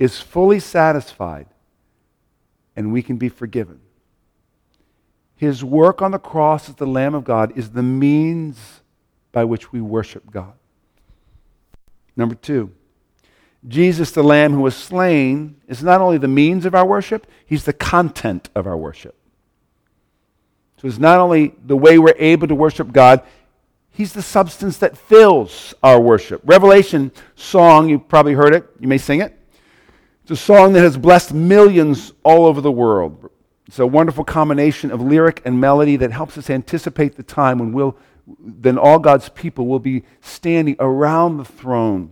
is 0.00 0.20
fully 0.20 0.58
satisfied 0.58 1.46
and 2.74 2.92
we 2.92 3.02
can 3.02 3.18
be 3.18 3.28
forgiven. 3.28 3.78
His 5.36 5.62
work 5.62 6.02
on 6.02 6.10
the 6.10 6.18
cross 6.18 6.68
as 6.68 6.74
the 6.74 6.88
Lamb 6.88 7.14
of 7.14 7.22
God 7.22 7.56
is 7.56 7.70
the 7.70 7.84
means 7.84 8.77
by 9.32 9.44
which 9.44 9.72
we 9.72 9.80
worship 9.80 10.30
God. 10.30 10.54
Number 12.16 12.34
two, 12.34 12.72
Jesus, 13.66 14.10
the 14.10 14.22
Lamb 14.22 14.52
who 14.52 14.60
was 14.60 14.76
slain, 14.76 15.56
is 15.66 15.82
not 15.82 16.00
only 16.00 16.18
the 16.18 16.28
means 16.28 16.64
of 16.64 16.74
our 16.74 16.86
worship, 16.86 17.26
he's 17.44 17.64
the 17.64 17.72
content 17.72 18.48
of 18.54 18.66
our 18.66 18.76
worship. 18.76 19.14
So 20.80 20.86
it's 20.86 20.98
not 20.98 21.18
only 21.18 21.54
the 21.64 21.76
way 21.76 21.98
we're 21.98 22.14
able 22.18 22.46
to 22.48 22.54
worship 22.54 22.92
God, 22.92 23.22
he's 23.90 24.12
the 24.12 24.22
substance 24.22 24.78
that 24.78 24.96
fills 24.96 25.74
our 25.82 26.00
worship. 26.00 26.40
Revelation 26.44 27.10
song, 27.34 27.88
you've 27.88 28.08
probably 28.08 28.34
heard 28.34 28.54
it, 28.54 28.64
you 28.78 28.86
may 28.86 28.98
sing 28.98 29.20
it. 29.20 29.36
It's 30.22 30.30
a 30.30 30.36
song 30.36 30.74
that 30.74 30.82
has 30.82 30.96
blessed 30.96 31.34
millions 31.34 32.12
all 32.22 32.46
over 32.46 32.60
the 32.60 32.70
world. 32.70 33.30
It's 33.66 33.78
a 33.80 33.86
wonderful 33.86 34.24
combination 34.24 34.90
of 34.90 35.00
lyric 35.00 35.42
and 35.44 35.60
melody 35.60 35.96
that 35.96 36.12
helps 36.12 36.38
us 36.38 36.48
anticipate 36.48 37.16
the 37.16 37.22
time 37.22 37.58
when 37.58 37.72
we'll, 37.72 37.96
then 38.38 38.76
all 38.78 38.98
God's 38.98 39.28
people 39.30 39.66
will 39.66 39.78
be 39.78 40.04
standing 40.20 40.76
around 40.78 41.38
the 41.38 41.44
throne 41.44 42.10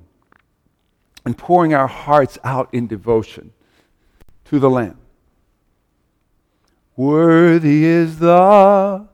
and 1.24 1.37
pouring 1.37 1.74
our 1.74 1.88
hearts 1.88 2.38
out 2.44 2.72
in 2.72 2.87
devotion 2.87 3.52
to 4.44 4.59
the 4.59 4.70
Lamb. 4.70 4.98
Worthy 6.96 7.85
is 7.85 8.20
the 8.20 9.07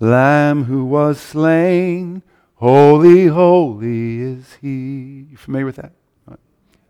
Lamb 0.00 0.64
who 0.64 0.84
was 0.84 1.20
slain. 1.20 2.22
Holy, 2.54 3.26
holy 3.26 4.20
is 4.20 4.56
he. 4.60 5.26
You 5.30 5.36
familiar 5.36 5.66
with 5.66 5.76
that? 5.76 5.92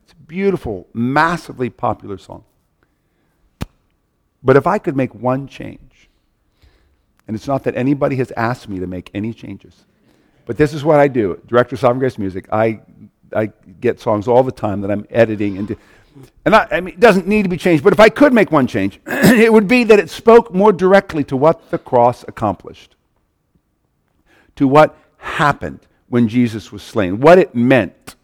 It's 0.04 0.12
a 0.12 0.16
beautiful, 0.26 0.86
massively 0.92 1.70
popular 1.70 2.18
song. 2.18 2.44
But 4.42 4.56
if 4.56 4.66
I 4.66 4.78
could 4.78 4.96
make 4.96 5.14
one 5.14 5.48
change, 5.48 6.10
and 7.26 7.36
it's 7.36 7.46
not 7.46 7.64
that 7.64 7.76
anybody 7.76 8.16
has 8.16 8.32
asked 8.36 8.68
me 8.68 8.80
to 8.80 8.86
make 8.86 9.10
any 9.14 9.32
changes, 9.32 9.84
but 10.46 10.56
this 10.56 10.74
is 10.74 10.84
what 10.84 10.98
I 10.98 11.08
do. 11.08 11.40
Director 11.46 11.76
of 11.76 11.80
Sovereign 11.80 12.00
Grace 12.00 12.18
Music, 12.18 12.48
I, 12.52 12.80
I 13.34 13.52
get 13.80 14.00
songs 14.00 14.28
all 14.28 14.42
the 14.42 14.52
time 14.52 14.80
that 14.80 14.90
I'm 14.90 15.06
editing. 15.10 15.58
And, 15.58 15.76
and 16.44 16.54
I, 16.54 16.68
I 16.70 16.80
mean, 16.80 16.94
it 16.94 17.00
doesn't 17.00 17.26
need 17.26 17.44
to 17.44 17.48
be 17.48 17.56
changed, 17.56 17.84
but 17.84 17.92
if 17.92 18.00
I 18.00 18.08
could 18.08 18.32
make 18.32 18.50
one 18.50 18.66
change, 18.66 19.00
it 19.06 19.52
would 19.52 19.68
be 19.68 19.84
that 19.84 19.98
it 19.98 20.10
spoke 20.10 20.52
more 20.52 20.72
directly 20.72 21.24
to 21.24 21.36
what 21.36 21.70
the 21.70 21.78
cross 21.78 22.24
accomplished, 22.26 22.96
to 24.56 24.66
what 24.66 24.96
happened 25.18 25.80
when 26.08 26.28
Jesus 26.28 26.72
was 26.72 26.82
slain, 26.82 27.20
what 27.20 27.38
it 27.38 27.54
meant. 27.54 28.16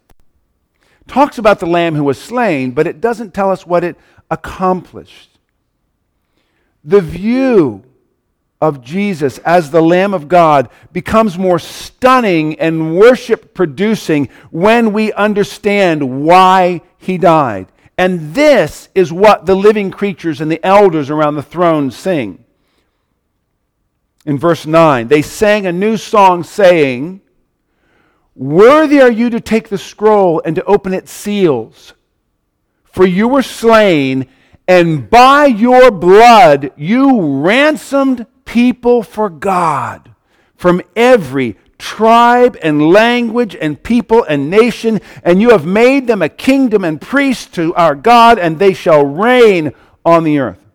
Talks 1.07 1.39
about 1.39 1.59
the 1.59 1.65
lamb 1.65 1.95
who 1.95 2.03
was 2.03 2.21
slain, 2.21 2.71
but 2.71 2.85
it 2.85 3.01
doesn't 3.01 3.33
tell 3.33 3.49
us 3.49 3.65
what 3.65 3.83
it 3.83 3.95
accomplished 4.29 5.29
the 6.83 7.01
view 7.01 7.83
of 8.61 8.83
Jesus 8.83 9.37
as 9.39 9.71
the 9.71 9.81
Lamb 9.81 10.13
of 10.13 10.27
God 10.27 10.69
becomes 10.91 11.37
more 11.37 11.59
stunning 11.59 12.59
and 12.59 12.97
worship 12.97 13.53
producing 13.53 14.27
when 14.51 14.91
we 14.91 15.13
understand 15.13 16.25
why 16.25 16.81
he 16.97 17.17
died. 17.17 17.67
And 17.97 18.33
this 18.33 18.89
is 18.93 19.13
what 19.13 19.45
the 19.45 19.55
living 19.55 19.91
creatures 19.91 20.41
and 20.41 20.51
the 20.51 20.63
elders 20.65 21.09
around 21.09 21.35
the 21.35 21.43
throne 21.43 21.91
sing. 21.91 22.43
In 24.25 24.37
verse 24.37 24.65
9, 24.65 25.07
they 25.07 25.21
sang 25.21 25.65
a 25.65 25.71
new 25.71 25.95
song 25.97 26.43
saying, 26.43 27.21
Worthy 28.35 29.01
are 29.01 29.11
you 29.11 29.29
to 29.31 29.41
take 29.41 29.69
the 29.69 29.77
scroll 29.77 30.41
and 30.45 30.55
to 30.55 30.63
open 30.65 30.93
its 30.93 31.11
seals, 31.11 31.93
for 32.83 33.05
you 33.05 33.27
were 33.27 33.41
slain 33.41 34.27
and 34.69 35.09
by 35.09 35.47
your 35.47 35.89
blood 35.89 36.71
you 36.77 37.41
ransomed 37.41 38.27
people 38.49 39.03
for 39.03 39.29
God 39.29 40.15
from 40.55 40.81
every 40.95 41.55
tribe 41.77 42.57
and 42.63 42.89
language 42.89 43.55
and 43.55 43.81
people 43.81 44.23
and 44.23 44.49
nation, 44.49 44.99
and 45.23 45.39
you 45.39 45.51
have 45.51 45.67
made 45.67 46.07
them 46.07 46.23
a 46.23 46.29
kingdom 46.29 46.83
and 46.83 46.99
priests 46.99 47.45
to 47.45 47.75
our 47.75 47.93
God, 47.93 48.39
and 48.39 48.57
they 48.57 48.73
shall 48.73 49.05
reign 49.05 49.71
on 50.03 50.23
the 50.23 50.39
earth. 50.39 50.65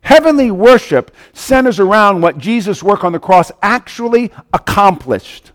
Heavenly 0.00 0.50
worship 0.50 1.14
centers 1.32 1.78
around 1.78 2.20
what 2.20 2.36
Jesus' 2.36 2.82
work 2.82 3.04
on 3.04 3.12
the 3.12 3.20
cross 3.20 3.52
actually 3.62 4.32
accomplished. 4.52 5.52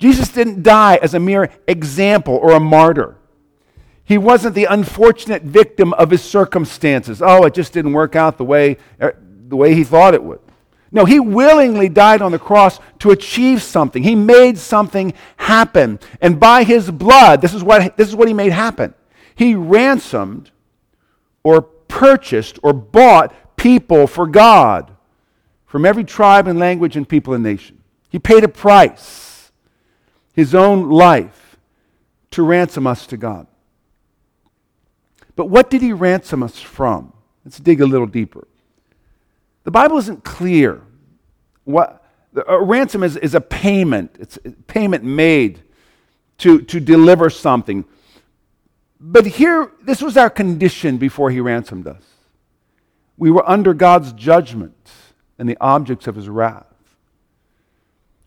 Jesus 0.00 0.30
didn't 0.30 0.64
die 0.64 0.96
as 1.00 1.14
a 1.14 1.20
mere 1.20 1.50
example 1.68 2.34
or 2.34 2.50
a 2.50 2.60
martyr. 2.60 3.16
He 4.04 4.18
wasn't 4.18 4.56
the 4.56 4.64
unfortunate 4.64 5.42
victim 5.42 5.92
of 5.94 6.10
his 6.10 6.24
circumstances. 6.24 7.22
Oh, 7.22 7.44
it 7.44 7.54
just 7.54 7.72
didn't 7.72 7.92
work 7.92 8.16
out 8.16 8.36
the 8.36 8.44
way, 8.44 8.78
er, 9.00 9.16
the 9.48 9.56
way 9.56 9.72
he 9.72 9.84
thought 9.84 10.12
it 10.12 10.24
would. 10.24 10.40
No, 10.96 11.04
he 11.04 11.20
willingly 11.20 11.90
died 11.90 12.22
on 12.22 12.32
the 12.32 12.38
cross 12.38 12.80
to 13.00 13.10
achieve 13.10 13.62
something. 13.62 14.02
He 14.02 14.14
made 14.14 14.56
something 14.56 15.12
happen. 15.36 16.00
And 16.22 16.40
by 16.40 16.64
his 16.64 16.90
blood, 16.90 17.42
this 17.42 17.52
is 17.52 17.62
what, 17.62 17.98
this 17.98 18.08
is 18.08 18.16
what 18.16 18.28
he 18.28 18.32
made 18.32 18.50
happen. 18.50 18.94
He 19.34 19.54
ransomed 19.54 20.52
or 21.44 21.60
purchased 21.60 22.58
or 22.62 22.72
bought 22.72 23.34
people 23.58 24.06
for 24.06 24.26
God 24.26 24.90
from 25.66 25.84
every 25.84 26.02
tribe 26.02 26.48
and 26.48 26.58
language 26.58 26.96
and 26.96 27.06
people 27.06 27.34
and 27.34 27.44
nation. 27.44 27.82
He 28.08 28.18
paid 28.18 28.42
a 28.42 28.48
price, 28.48 29.52
his 30.32 30.54
own 30.54 30.88
life, 30.88 31.58
to 32.30 32.42
ransom 32.42 32.86
us 32.86 33.06
to 33.08 33.18
God. 33.18 33.46
But 35.34 35.50
what 35.50 35.68
did 35.68 35.82
he 35.82 35.92
ransom 35.92 36.42
us 36.42 36.58
from? 36.58 37.12
Let's 37.44 37.58
dig 37.58 37.82
a 37.82 37.86
little 37.86 38.06
deeper. 38.06 38.48
The 39.64 39.70
Bible 39.70 39.98
isn't 39.98 40.24
clear. 40.24 40.85
What, 41.66 42.02
a 42.46 42.62
ransom 42.62 43.02
is, 43.02 43.16
is 43.16 43.34
a 43.34 43.40
payment, 43.40 44.16
it's 44.18 44.38
a 44.44 44.50
payment 44.50 45.04
made 45.04 45.62
to, 46.38 46.62
to 46.62 46.80
deliver 46.80 47.28
something. 47.28 47.84
But 49.00 49.26
here, 49.26 49.72
this 49.82 50.00
was 50.00 50.16
our 50.16 50.30
condition 50.30 50.96
before 50.96 51.30
he 51.30 51.40
ransomed 51.40 51.86
us. 51.86 52.02
We 53.18 53.30
were 53.30 53.46
under 53.48 53.74
God's 53.74 54.12
judgment 54.12 54.90
and 55.38 55.48
the 55.48 55.56
objects 55.60 56.06
of 56.06 56.14
his 56.14 56.28
wrath. 56.28 56.66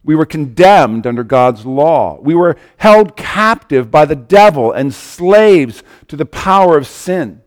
We 0.04 0.16
were 0.16 0.26
condemned 0.26 1.08
under 1.08 1.24
God's 1.24 1.66
law. 1.66 2.20
We 2.22 2.36
were 2.36 2.58
held 2.78 3.16
captive 3.16 3.90
by 3.90 4.06
the 4.06 4.16
devil 4.16 4.72
and 4.72 4.94
slaves 4.94 5.82
to 6.08 6.16
the 6.16 6.26
power 6.26 6.78
of 6.78 6.88
sin. 6.88 7.42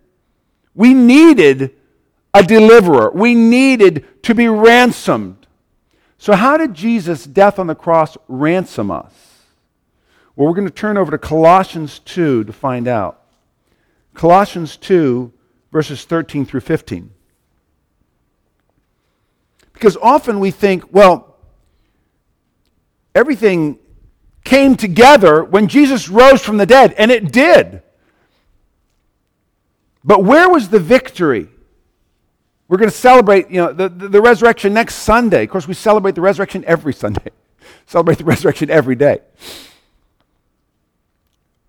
We 0.74 0.94
needed 0.94 1.74
a 2.32 2.42
deliverer. 2.42 3.10
We 3.10 3.34
needed 3.34 4.22
to 4.22 4.34
be 4.34 4.48
ransomed. 4.48 5.41
So, 6.22 6.34
how 6.34 6.56
did 6.56 6.72
Jesus' 6.72 7.24
death 7.24 7.58
on 7.58 7.66
the 7.66 7.74
cross 7.74 8.16
ransom 8.28 8.92
us? 8.92 9.12
Well, 10.36 10.46
we're 10.46 10.54
going 10.54 10.68
to 10.68 10.72
turn 10.72 10.96
over 10.96 11.10
to 11.10 11.18
Colossians 11.18 11.98
2 11.98 12.44
to 12.44 12.52
find 12.52 12.86
out. 12.86 13.24
Colossians 14.14 14.76
2, 14.76 15.32
verses 15.72 16.04
13 16.04 16.46
through 16.46 16.60
15. 16.60 17.10
Because 19.72 19.96
often 20.00 20.38
we 20.38 20.52
think, 20.52 20.94
well, 20.94 21.38
everything 23.16 23.80
came 24.44 24.76
together 24.76 25.42
when 25.42 25.66
Jesus 25.66 26.08
rose 26.08 26.40
from 26.40 26.56
the 26.56 26.66
dead, 26.66 26.92
and 26.92 27.10
it 27.10 27.32
did. 27.32 27.82
But 30.04 30.22
where 30.22 30.48
was 30.48 30.68
the 30.68 30.78
victory? 30.78 31.48
We're 32.68 32.78
going 32.78 32.90
to 32.90 32.96
celebrate, 32.96 33.50
you 33.50 33.58
know, 33.58 33.72
the, 33.72 33.88
the, 33.88 34.08
the, 34.08 34.22
resurrection 34.22 34.72
next 34.72 34.96
Sunday. 34.96 35.44
Of 35.44 35.50
course, 35.50 35.68
we 35.68 35.74
celebrate 35.74 36.14
the 36.14 36.20
resurrection 36.20 36.64
every 36.66 36.94
Sunday. 36.94 37.30
celebrate 37.86 38.18
the 38.18 38.24
resurrection 38.24 38.70
every 38.70 38.94
day. 38.94 39.20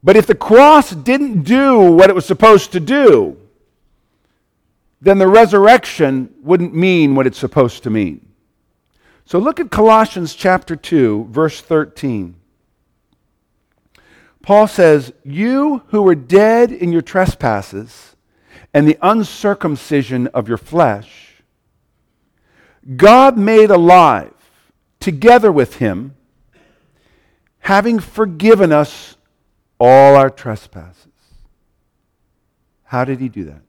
But 0.04 0.16
if 0.16 0.28
the 0.28 0.36
cross 0.36 0.92
didn't 0.92 1.44
do 1.44 1.92
what 1.92 2.10
it 2.10 2.16
was 2.16 2.26
supposed 2.26 2.74
to 2.74 2.80
do, 2.80 3.38
then 5.02 5.18
the 5.18 5.28
resurrection 5.28 6.34
wouldn't 6.42 6.74
mean 6.74 7.16
what 7.16 7.28
it's 7.28 7.38
supposed 7.38 7.84
to 7.84 7.90
mean. 7.90 8.26
So 9.26 9.40
look 9.40 9.60
at 9.60 9.72
Colossians 9.72 10.36
chapter 10.36 10.76
2, 10.76 11.28
verse 11.30 11.62
13. 11.62 12.36
Paul 14.42 14.68
says, 14.68 15.14
You 15.24 15.84
who 15.88 16.02
were 16.02 16.16
dead 16.16 16.72
in 16.72 16.92
your 16.92 17.02
trespasses, 17.02 18.13
and 18.74 18.88
the 18.88 18.98
uncircumcision 19.02 20.28
of 20.28 20.48
your 20.48 20.58
flesh, 20.58 21.44
God 22.96 23.38
made 23.38 23.70
alive 23.70 24.34
together 25.00 25.52
with 25.52 25.78
him, 25.78 26.16
having 27.60 28.00
forgiven 28.00 28.72
us 28.72 29.16
all 29.80 30.16
our 30.16 30.30
trespasses. 30.30 31.08
How 32.84 33.06
did 33.06 33.20
he 33.20 33.30
do 33.30 33.46
that? 33.46 33.62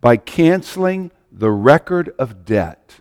By 0.00 0.16
canceling 0.16 1.10
the 1.30 1.50
record 1.50 2.14
of 2.18 2.44
debt 2.44 3.00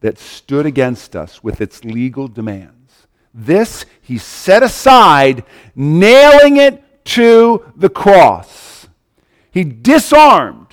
that 0.00 0.18
stood 0.18 0.66
against 0.66 1.16
us 1.16 1.42
with 1.42 1.60
its 1.60 1.84
legal 1.84 2.28
demands. 2.28 3.06
This 3.32 3.86
he 4.00 4.18
set 4.18 4.62
aside, 4.62 5.44
nailing 5.74 6.56
it 6.56 7.04
to 7.06 7.64
the 7.76 7.88
cross. 7.88 8.86
He 9.50 9.64
disarmed 9.64 10.63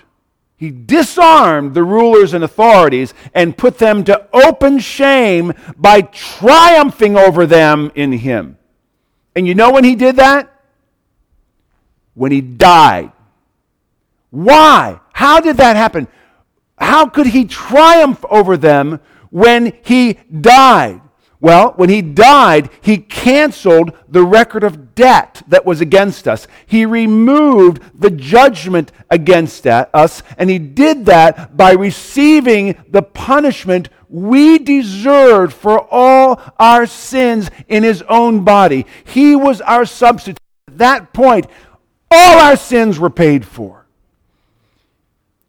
he 0.61 0.69
disarmed 0.69 1.73
the 1.73 1.83
rulers 1.83 2.35
and 2.35 2.43
authorities 2.43 3.15
and 3.33 3.57
put 3.57 3.79
them 3.79 4.03
to 4.03 4.27
open 4.31 4.77
shame 4.77 5.53
by 5.75 6.01
triumphing 6.01 7.17
over 7.17 7.47
them 7.47 7.91
in 7.95 8.11
Him. 8.11 8.59
And 9.35 9.47
you 9.47 9.55
know 9.55 9.71
when 9.71 9.83
He 9.83 9.95
did 9.95 10.17
that? 10.17 10.53
When 12.13 12.31
He 12.31 12.41
died. 12.41 13.11
Why? 14.29 14.99
How 15.13 15.39
did 15.39 15.57
that 15.57 15.77
happen? 15.77 16.07
How 16.77 17.07
could 17.07 17.25
He 17.25 17.45
triumph 17.45 18.23
over 18.29 18.55
them 18.55 18.99
when 19.31 19.73
He 19.81 20.19
died? 20.29 21.01
Well, 21.41 21.73
when 21.75 21.89
he 21.89 22.03
died, 22.03 22.69
he 22.81 22.97
canceled 22.97 23.97
the 24.07 24.23
record 24.23 24.63
of 24.63 24.93
debt 24.93 25.41
that 25.47 25.65
was 25.65 25.81
against 25.81 26.27
us. 26.27 26.47
He 26.67 26.85
removed 26.85 27.81
the 27.99 28.11
judgment 28.11 28.91
against 29.09 29.65
us, 29.65 30.21
and 30.37 30.51
he 30.51 30.59
did 30.59 31.07
that 31.07 31.57
by 31.57 31.71
receiving 31.71 32.77
the 32.87 33.01
punishment 33.01 33.89
we 34.07 34.59
deserved 34.59 35.53
for 35.53 35.87
all 35.91 36.39
our 36.59 36.85
sins 36.85 37.49
in 37.67 37.81
his 37.81 38.03
own 38.03 38.43
body. 38.43 38.85
He 39.03 39.35
was 39.35 39.61
our 39.61 39.85
substitute. 39.85 40.37
At 40.67 40.77
that 40.77 41.11
point, 41.11 41.47
all 42.11 42.37
our 42.37 42.55
sins 42.55 42.99
were 42.99 43.09
paid 43.09 43.47
for. 43.47 43.87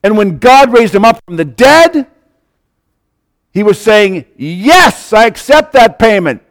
And 0.02 0.16
when 0.16 0.38
God 0.38 0.72
raised 0.72 0.94
him 0.94 1.04
up 1.04 1.20
from 1.26 1.36
the 1.36 1.44
dead, 1.44 2.06
he 3.52 3.62
was 3.62 3.80
saying, 3.80 4.24
Yes, 4.36 5.12
I 5.12 5.26
accept 5.26 5.72
that 5.74 5.98
payment. 5.98 6.42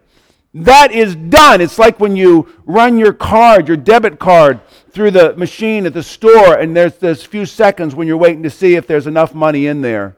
That 0.53 0.91
is 0.91 1.15
done. 1.15 1.61
It's 1.61 1.79
like 1.79 1.99
when 1.99 2.15
you 2.15 2.49
run 2.65 2.97
your 2.97 3.13
card, 3.13 3.67
your 3.67 3.77
debit 3.77 4.19
card, 4.19 4.59
through 4.91 5.11
the 5.11 5.33
machine 5.37 5.85
at 5.85 5.93
the 5.93 6.03
store, 6.03 6.55
and 6.55 6.75
there's 6.75 6.97
this 6.97 7.23
few 7.23 7.45
seconds 7.45 7.95
when 7.95 8.07
you're 8.07 8.17
waiting 8.17 8.43
to 8.43 8.49
see 8.49 8.75
if 8.75 8.85
there's 8.85 9.07
enough 9.07 9.33
money 9.33 9.67
in 9.67 9.81
there 9.81 10.17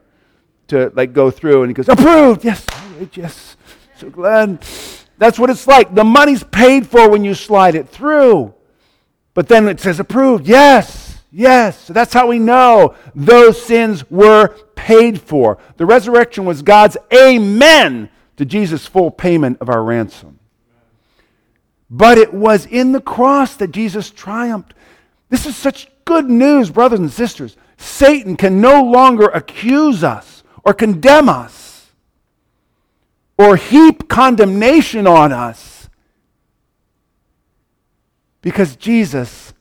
to 0.68 0.92
like 0.96 1.14
go 1.14 1.30
through, 1.30 1.62
and 1.62 1.70
he 1.70 1.74
goes, 1.74 1.90
Approved! 1.90 2.44
Yes, 2.44 2.66
yes. 3.14 3.58
So 3.98 4.10
glad. 4.10 4.66
That's 5.18 5.38
what 5.38 5.50
it's 5.50 5.68
like. 5.68 5.94
The 5.94 6.04
money's 6.04 6.44
paid 6.44 6.88
for 6.88 7.10
when 7.10 7.24
you 7.24 7.34
slide 7.36 7.76
it 7.76 7.88
through. 7.88 8.54
But 9.34 9.48
then 9.48 9.68
it 9.68 9.80
says 9.80 10.00
approved. 10.00 10.48
Yes. 10.48 11.13
Yes, 11.36 11.86
so 11.86 11.94
that's 11.94 12.14
how 12.14 12.28
we 12.28 12.38
know 12.38 12.94
those 13.16 13.60
sins 13.60 14.08
were 14.12 14.50
paid 14.76 15.20
for. 15.20 15.58
The 15.78 15.86
resurrection 15.88 16.46
was 16.46 16.62
God's 16.62 16.96
amen 17.12 18.12
to 18.38 18.46
Jesus' 18.46 18.86
full 18.86 19.10
payment 19.10 19.58
of 19.60 19.68
our 19.68 19.84
ransom. 19.84 20.38
But 21.90 22.20
it 22.20 22.36
was 22.36 22.68
in 22.68 22.92
the 22.92 23.02
cross 23.02 23.56
that 23.56 23.72
Jesus 23.72 24.12
triumphed. 24.12 24.76
This 25.30 25.48
is 25.48 25.56
such 25.56 25.90
good 26.06 26.30
news, 26.30 26.70
brothers 26.70 27.00
and 27.00 27.12
sisters. 27.12 27.58
Satan 27.78 28.38
can 28.38 28.62
no 28.62 28.84
longer 28.84 29.26
accuse 29.26 30.04
us 30.04 30.44
or 30.64 30.76
condemn 30.76 31.30
us 31.30 31.90
or 33.40 33.56
heap 33.56 34.08
condemnation 34.08 35.08
on 35.08 35.32
us 35.32 35.90
because 38.44 38.76
Jesus, 38.76 39.52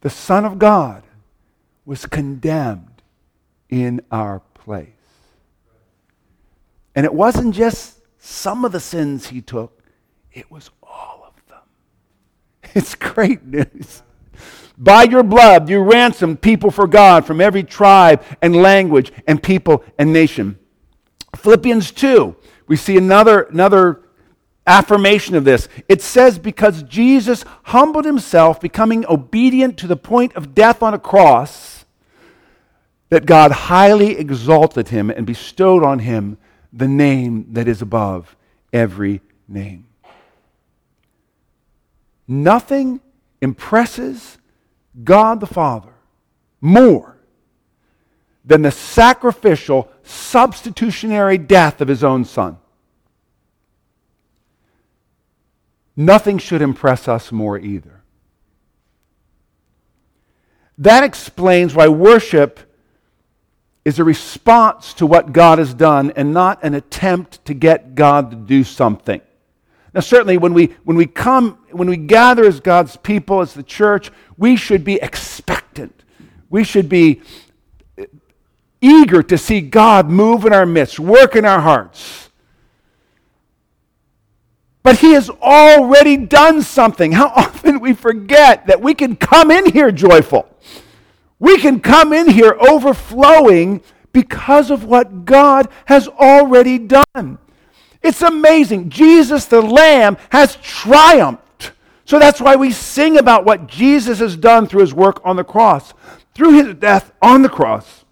the 0.00 0.08
Son 0.08 0.46
of 0.46 0.58
God, 0.58 1.02
was 1.84 2.06
condemned 2.06 3.02
in 3.68 4.00
our 4.10 4.40
place. 4.54 4.88
And 6.94 7.04
it 7.06 7.14
wasn't 7.14 7.54
just 7.54 7.98
some 8.18 8.64
of 8.64 8.72
the 8.72 8.80
sins 8.80 9.28
he 9.28 9.40
took, 9.40 9.82
it 10.32 10.50
was 10.50 10.70
all 10.82 11.24
of 11.26 11.48
them. 11.48 11.62
It's 12.74 12.94
great 12.94 13.44
news. 13.44 14.02
By 14.76 15.04
your 15.04 15.22
blood, 15.22 15.68
you 15.68 15.80
ransomed 15.80 16.40
people 16.40 16.70
for 16.70 16.86
God 16.86 17.26
from 17.26 17.40
every 17.40 17.62
tribe 17.62 18.22
and 18.40 18.56
language 18.56 19.12
and 19.26 19.42
people 19.42 19.84
and 19.98 20.12
nation. 20.12 20.58
Philippians 21.36 21.92
2, 21.92 22.34
we 22.66 22.76
see 22.76 22.96
another, 22.96 23.42
another 23.42 24.02
affirmation 24.70 25.34
of 25.34 25.44
this. 25.44 25.68
It 25.88 26.00
says, 26.00 26.38
Because 26.38 26.82
Jesus 26.84 27.44
humbled 27.64 28.04
himself, 28.04 28.60
becoming 28.60 29.04
obedient 29.06 29.76
to 29.78 29.86
the 29.86 29.96
point 29.96 30.34
of 30.36 30.54
death 30.54 30.82
on 30.82 30.94
a 30.94 30.98
cross 30.98 31.84
that 33.08 33.26
God 33.26 33.50
highly 33.50 34.16
exalted 34.16 34.88
him 34.88 35.10
and 35.10 35.26
bestowed 35.26 35.82
on 35.82 35.98
him 35.98 36.38
the 36.72 36.88
name 36.88 37.46
that 37.50 37.66
is 37.66 37.82
above 37.82 38.36
every 38.72 39.20
name. 39.48 39.86
Nothing 42.28 43.00
impresses 43.40 44.38
God 45.02 45.40
the 45.40 45.46
Father 45.46 45.92
more 46.60 47.16
than 48.44 48.62
the 48.62 48.70
sacrificial, 48.70 49.90
substitutionary 50.04 51.38
death 51.38 51.80
of 51.80 51.88
his 51.88 52.04
own 52.04 52.24
Son. 52.24 52.58
Nothing 56.00 56.38
should 56.38 56.62
impress 56.62 57.08
us 57.08 57.30
more 57.30 57.58
either. 57.58 58.02
That 60.78 61.04
explains 61.04 61.74
why 61.74 61.88
worship 61.88 62.58
is 63.84 63.98
a 63.98 64.04
response 64.04 64.94
to 64.94 65.04
what 65.04 65.34
God 65.34 65.58
has 65.58 65.74
done 65.74 66.10
and 66.16 66.32
not 66.32 66.64
an 66.64 66.72
attempt 66.72 67.44
to 67.44 67.52
get 67.52 67.96
God 67.96 68.30
to 68.30 68.36
do 68.38 68.64
something. 68.64 69.20
Now, 69.92 70.00
certainly, 70.00 70.38
when 70.38 70.54
we, 70.54 70.68
when 70.84 70.96
we 70.96 71.04
come, 71.04 71.58
when 71.70 71.90
we 71.90 71.98
gather 71.98 72.46
as 72.46 72.60
God's 72.60 72.96
people, 72.96 73.42
as 73.42 73.52
the 73.52 73.62
church, 73.62 74.10
we 74.38 74.56
should 74.56 74.84
be 74.84 74.94
expectant. 75.02 76.02
We 76.48 76.64
should 76.64 76.88
be 76.88 77.20
eager 78.80 79.22
to 79.22 79.36
see 79.36 79.60
God 79.60 80.08
move 80.08 80.46
in 80.46 80.54
our 80.54 80.64
midst, 80.64 80.98
work 80.98 81.36
in 81.36 81.44
our 81.44 81.60
hearts. 81.60 82.29
But 84.82 84.98
He 84.98 85.12
has 85.12 85.30
already 85.30 86.16
done 86.16 86.62
something. 86.62 87.12
How 87.12 87.28
often 87.36 87.80
we 87.80 87.92
forget 87.92 88.66
that 88.66 88.80
we 88.80 88.94
can 88.94 89.16
come 89.16 89.50
in 89.50 89.72
here 89.72 89.90
joyful. 89.90 90.48
We 91.38 91.58
can 91.58 91.80
come 91.80 92.12
in 92.12 92.28
here 92.28 92.56
overflowing 92.60 93.82
because 94.12 94.70
of 94.70 94.84
what 94.84 95.24
God 95.24 95.68
has 95.86 96.06
already 96.08 96.78
done. 96.78 97.38
It's 98.02 98.22
amazing. 98.22 98.90
Jesus, 98.90 99.46
the 99.46 99.60
Lamb, 99.60 100.16
has 100.30 100.56
triumphed. 100.56 101.72
So 102.04 102.18
that's 102.18 102.40
why 102.40 102.56
we 102.56 102.72
sing 102.72 103.18
about 103.18 103.44
what 103.44 103.66
Jesus 103.66 104.18
has 104.18 104.36
done 104.36 104.66
through 104.66 104.80
his 104.80 104.94
work 104.94 105.20
on 105.24 105.36
the 105.36 105.44
cross, 105.44 105.94
through 106.34 106.52
his 106.52 106.74
death 106.74 107.12
on 107.22 107.42
the 107.42 107.48
cross. 107.48 108.04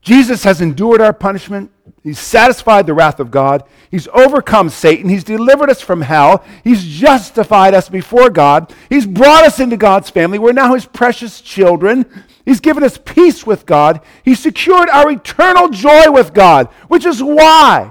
Jesus 0.00 0.44
has 0.44 0.60
endured 0.60 1.00
our 1.00 1.12
punishment. 1.12 1.70
He's 2.06 2.20
satisfied 2.20 2.86
the 2.86 2.94
wrath 2.94 3.18
of 3.18 3.32
God. 3.32 3.64
He's 3.90 4.06
overcome 4.06 4.68
Satan. 4.68 5.08
He's 5.08 5.24
delivered 5.24 5.70
us 5.70 5.80
from 5.80 6.02
hell. 6.02 6.44
He's 6.62 6.84
justified 6.84 7.74
us 7.74 7.88
before 7.88 8.30
God. 8.30 8.72
He's 8.88 9.04
brought 9.04 9.42
us 9.42 9.58
into 9.58 9.76
God's 9.76 10.08
family. 10.08 10.38
We're 10.38 10.52
now 10.52 10.74
his 10.74 10.86
precious 10.86 11.40
children. 11.40 12.06
He's 12.44 12.60
given 12.60 12.84
us 12.84 12.96
peace 12.96 13.44
with 13.44 13.66
God. 13.66 14.02
He's 14.24 14.38
secured 14.38 14.88
our 14.88 15.10
eternal 15.10 15.68
joy 15.68 16.12
with 16.12 16.32
God, 16.32 16.68
which 16.86 17.04
is 17.04 17.20
why 17.20 17.90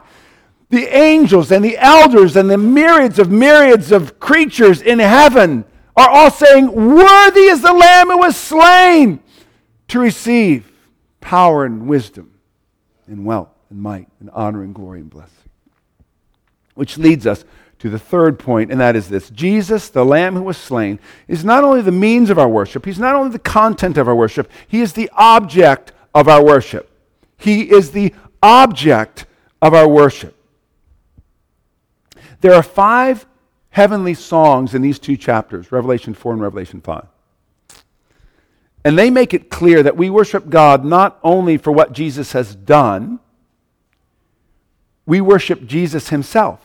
the 0.70 0.88
angels 0.96 1.52
and 1.52 1.66
the 1.66 1.78
elders 1.78 2.38
and 2.38 2.50
the 2.50 2.58
myriads 2.58 3.20
of 3.20 3.30
myriads 3.30 3.92
of 3.92 4.18
creatures 4.22 4.82
in 4.82 5.00
heaven 5.00 5.66
are 5.98 6.10
all 6.10 6.32
saying, 6.32 6.72
Worthy 6.72 7.48
is 7.48 7.62
the 7.62 7.74
Lamb 7.74 8.08
who 8.08 8.20
was 8.20 8.38
slain 8.38 9.20
to 9.90 10.00
receive 10.00 10.72
power 11.20 11.66
and 11.66 11.86
wisdom 11.90 12.32
and 13.08 13.26
wealth 13.26 13.50
and 13.70 13.80
might 13.80 14.08
and 14.20 14.30
honor 14.32 14.64
and 14.64 14.74
glory 14.74 15.00
and 15.00 15.10
blessing. 15.10 15.32
Which 16.76 16.98
leads 16.98 17.26
us 17.26 17.46
to 17.80 17.90
the 17.90 18.00
third 18.00 18.40
point, 18.40 18.72
and 18.72 18.80
that 18.80 18.96
is 18.96 19.10
this 19.10 19.30
Jesus, 19.30 19.90
the 19.90 20.06
Lamb 20.06 20.36
who 20.36 20.44
was 20.44 20.58
slain, 20.58 21.00
is 21.28 21.44
not 21.44 21.64
only 21.64 21.82
the 21.82 21.92
means 21.92 22.30
of 22.30 22.40
our 22.40 22.48
worship, 22.48 22.86
he's 22.86 23.00
not 23.00 23.16
only 23.16 23.32
the 23.32 23.40
content 23.40 23.98
of 23.98 24.08
our 24.08 24.16
worship, 24.16 24.50
he 24.68 24.82
is 24.82 24.94
the 24.94 25.10
object 25.14 25.92
of 26.14 26.28
our 26.28 26.44
worship. 26.44 26.90
He 27.38 27.70
is 27.70 27.92
the 27.92 28.14
object 28.42 29.26
of 29.62 29.74
our 29.74 29.88
worship. 29.88 30.36
There 32.42 32.54
are 32.54 32.64
five 32.64 33.26
heavenly 33.70 34.14
songs 34.14 34.74
in 34.74 34.82
these 34.82 35.00
two 35.00 35.18
chapters, 35.18 35.72
Revelation 35.72 36.14
4 36.14 36.34
and 36.34 36.42
Revelation 36.42 36.80
5. 36.80 37.08
And 38.86 38.98
they 38.98 39.10
make 39.10 39.34
it 39.34 39.50
clear 39.50 39.82
that 39.82 39.98
we 39.98 40.10
worship 40.10 40.48
God 40.48 40.86
not 40.86 41.20
only 41.24 41.58
for 41.58 41.72
what 41.72 41.92
Jesus 41.92 42.34
has 42.34 42.56
done, 42.56 43.20
we 45.06 45.22
worship 45.22 45.66
Jesus 45.66 46.10
himself 46.10 46.60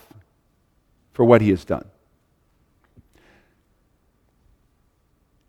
for 1.12 1.24
what 1.24 1.40
he 1.40 1.50
has 1.50 1.64
done. 1.64 1.86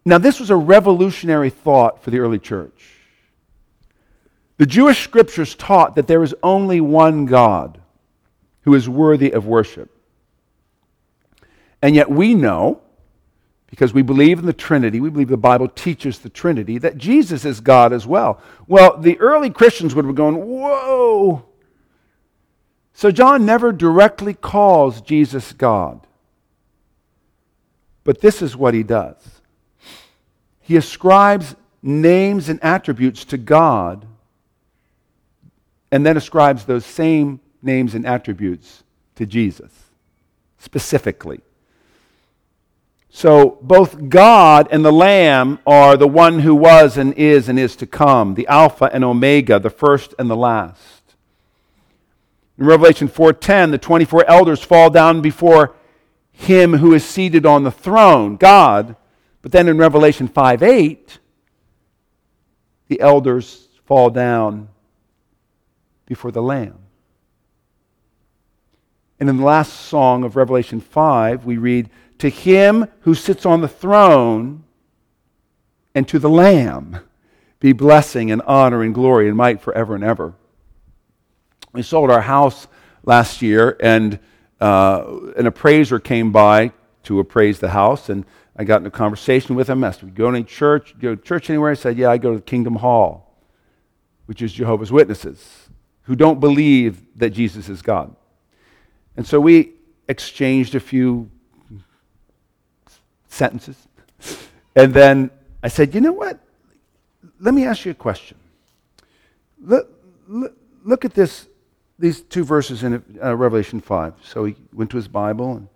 Now, 0.04 0.18
this 0.18 0.40
was 0.40 0.50
a 0.50 0.56
revolutionary 0.56 1.50
thought 1.50 2.04
for 2.04 2.10
the 2.10 2.20
early 2.20 2.40
church. 2.40 2.98
The 4.58 4.66
Jewish 4.66 5.04
scriptures 5.04 5.56
taught 5.56 5.96
that 5.96 6.08
there 6.08 6.24
is 6.24 6.36
only 6.44 6.82
one 6.82 7.26
God 7.26 7.80
who 8.62 8.74
is 8.74 8.90
worthy 8.90 9.32
of 9.32 9.46
worship. 9.46 9.90
And 11.82 11.96
yet 11.96 12.10
we 12.10 12.34
know 12.34 12.82
because 13.72 13.94
we 13.94 14.02
believe 14.02 14.38
in 14.38 14.46
the 14.46 14.54
Trinity, 14.54 15.00
we 15.00 15.10
believe 15.10 15.30
the 15.30 15.38
Bible 15.38 15.70
teaches 15.70 16.20
the 16.20 16.30
Trinity, 16.30 16.78
that 16.78 16.98
Jesus 16.98 17.46
is 17.46 17.62
God 17.62 17.94
as 17.94 18.06
well. 18.06 18.42
Well, 18.68 18.98
the 18.98 19.18
early 19.20 19.50
Christians 19.50 19.96
would 19.96 20.04
have 20.04 20.14
gone, 20.14 20.36
Whoa! 20.36 21.46
So 22.94 23.12
John 23.12 23.46
never 23.46 23.72
directly 23.72 24.34
calls 24.34 25.02
Jesus 25.02 25.54
God. 25.54 26.06
But 28.04 28.22
this 28.22 28.42
is 28.42 28.56
what 28.56 28.74
he 28.74 28.84
does 28.84 29.42
he 30.62 30.78
ascribes 30.78 31.56
names 31.82 32.48
and 32.48 32.64
attributes 32.64 33.26
to 33.26 33.38
God 33.38 34.06
and 35.92 36.06
then 36.06 36.16
ascribes 36.16 36.64
those 36.64 36.86
same 36.86 37.42
names 37.62 37.94
and 37.94 38.06
attributes 38.06 38.84
to 39.16 39.26
Jesus 39.26 39.72
specifically. 40.60 41.42
So 43.10 43.58
both 43.62 44.08
God 44.08 44.70
and 44.72 44.86
the 44.86 44.94
Lamb 44.94 45.60
are 45.68 45.98
the 45.98 46.08
one 46.08 46.40
who 46.40 46.56
was 46.56 46.96
and 46.96 47.14
is 47.16 47.50
and 47.50 47.60
is 47.60 47.76
to 47.78 47.86
come, 47.86 48.36
the 48.36 48.48
Alpha 48.48 48.90
and 48.94 49.04
Omega, 49.04 49.60
the 49.60 49.70
first 49.70 50.16
and 50.18 50.30
the 50.30 50.38
last. 50.38 51.01
In 52.58 52.66
Revelation 52.66 53.08
4:10, 53.08 53.72
the 53.72 53.78
24 53.78 54.26
elders 54.30 54.62
fall 54.62 54.90
down 54.90 55.22
before 55.22 55.76
him 56.32 56.78
who 56.78 56.94
is 56.94 57.04
seated 57.04 57.46
on 57.46 57.64
the 57.64 57.72
throne, 57.72 58.36
God. 58.36 58.96
But 59.42 59.52
then 59.52 59.68
in 59.68 59.78
Revelation 59.78 60.28
5:8, 60.28 61.20
the 62.88 63.00
elders 63.00 63.68
fall 63.86 64.10
down 64.10 64.70
before 66.06 66.32
the 66.32 66.42
Lamb. 66.42 66.80
And 69.20 69.30
in 69.30 69.38
the 69.38 69.46
last 69.46 69.74
song 69.74 70.24
of 70.24 70.36
Revelation 70.36 70.80
5, 70.82 71.46
we 71.46 71.58
read, 71.58 71.90
to 72.22 72.30
him 72.30 72.88
who 73.02 73.16
sits 73.16 73.48
on 73.48 73.62
the 73.62 73.68
throne 73.68 74.64
and 75.96 76.08
to 76.08 76.20
the 76.20 76.30
Lamb 76.30 77.00
be 77.60 77.74
blessing 77.74 78.30
and 78.30 78.42
honor 78.44 78.84
and 78.84 78.94
glory 78.94 79.28
and 79.28 79.36
might 79.36 79.60
forever 79.60 79.96
and 79.96 80.04
ever. 80.04 80.36
We 81.74 81.82
sold 81.82 82.12
our 82.12 82.22
house 82.22 82.68
last 83.04 83.42
year, 83.42 83.78
and 83.80 84.20
uh, 84.60 85.20
an 85.38 85.48
appraiser 85.48 86.00
came 86.00 86.32
by 86.32 86.72
to 87.04 87.20
appraise 87.20 87.60
the 87.60 87.70
house, 87.70 88.10
and 88.10 88.26
I 88.56 88.64
got 88.64 88.82
in 88.82 88.88
a 88.88 88.92
conversation 88.92 89.56
with 89.56 89.70
him. 89.70 89.84
Asked, 89.84 90.04
"We 90.04 90.12
go 90.12 90.32
to 90.32 90.44
church? 90.44 90.96
Go 91.00 91.16
to 91.16 91.22
church 91.22 91.50
anywhere?" 91.50 91.72
I 91.72 91.76
said, 91.76 91.98
"Yeah, 91.98 92.12
I 92.12 92.18
go 92.18 92.36
to 92.36 92.42
Kingdom 92.42 92.76
Hall, 92.76 93.36
which 94.26 94.42
is 94.42 94.54
Jehovah's 94.54 94.92
Witnesses, 94.92 95.70
who 96.04 96.16
don't 96.16 96.40
believe 96.40 97.02
that 97.18 97.32
Jesus 97.32 97.70
is 97.70 97.82
God." 97.82 98.16
And 99.18 99.26
so 99.26 99.40
we 99.40 99.74
exchanged 100.08 100.76
a 100.76 100.80
few 100.80 101.30
sentences. 103.28 103.88
And 104.76 104.94
then 104.94 105.32
I 105.64 105.68
said, 105.68 105.96
you 105.96 106.02
know 106.02 106.12
what? 106.12 106.40
Let 107.40 107.54
me 107.54 107.66
ask 107.66 107.86
you 107.86 107.92
a 107.92 107.96
question. 107.96 108.38
Look, 109.60 109.90
look, 110.28 110.56
look 110.84 111.06
at 111.06 111.14
this, 111.14 111.48
these 112.02 112.22
two 112.22 112.44
verses 112.44 112.84
in 112.84 113.04
uh, 113.24 113.36
Revelation 113.36 113.80
5. 113.80 114.16
So 114.24 114.46
he 114.46 114.56
went 114.74 114.90
to 114.92 114.98
his 114.98 115.08
Bible 115.08 115.56
and 115.56 115.68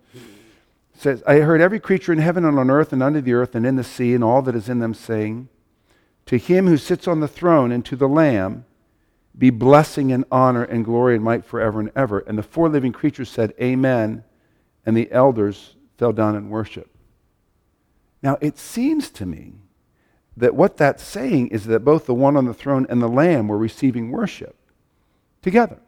says, 0.92 1.22
I 1.26 1.36
heard 1.36 1.60
every 1.60 1.80
creature 1.80 2.12
in 2.12 2.18
heaven 2.18 2.44
and 2.44 2.58
on 2.58 2.70
earth 2.70 2.92
and 2.92 3.02
under 3.02 3.20
the 3.20 3.32
earth 3.32 3.54
and 3.54 3.64
in 3.64 3.76
the 3.76 3.84
sea 3.84 4.12
and 4.12 4.24
all 4.24 4.42
that 4.42 4.56
is 4.56 4.68
in 4.68 4.80
them 4.80 4.92
saying, 4.92 5.48
To 6.26 6.36
him 6.36 6.66
who 6.66 6.76
sits 6.76 7.06
on 7.06 7.20
the 7.20 7.28
throne 7.28 7.70
and 7.70 7.84
to 7.86 7.96
the 7.96 8.08
Lamb 8.08 8.64
be 9.38 9.50
blessing 9.50 10.10
and 10.12 10.24
honor 10.32 10.64
and 10.64 10.84
glory 10.84 11.14
and 11.14 11.24
might 11.24 11.44
forever 11.44 11.78
and 11.78 11.92
ever. 11.94 12.20
And 12.20 12.36
the 12.36 12.42
four 12.42 12.68
living 12.68 12.92
creatures 12.92 13.28
said, 13.28 13.54
Amen. 13.60 14.24
And 14.84 14.96
the 14.96 15.10
elders 15.12 15.76
fell 15.96 16.12
down 16.12 16.34
and 16.34 16.50
worship. 16.50 16.90
Now, 18.22 18.38
it 18.40 18.58
seems 18.58 19.10
to 19.10 19.26
me 19.26 19.52
that 20.36 20.54
what 20.54 20.76
that's 20.76 21.02
saying 21.02 21.48
is 21.48 21.66
that 21.66 21.80
both 21.80 22.06
the 22.06 22.14
one 22.14 22.36
on 22.36 22.46
the 22.46 22.54
throne 22.54 22.86
and 22.88 23.00
the 23.00 23.08
Lamb 23.08 23.46
were 23.48 23.58
receiving 23.58 24.10
worship 24.10 24.56
together. 25.42 25.78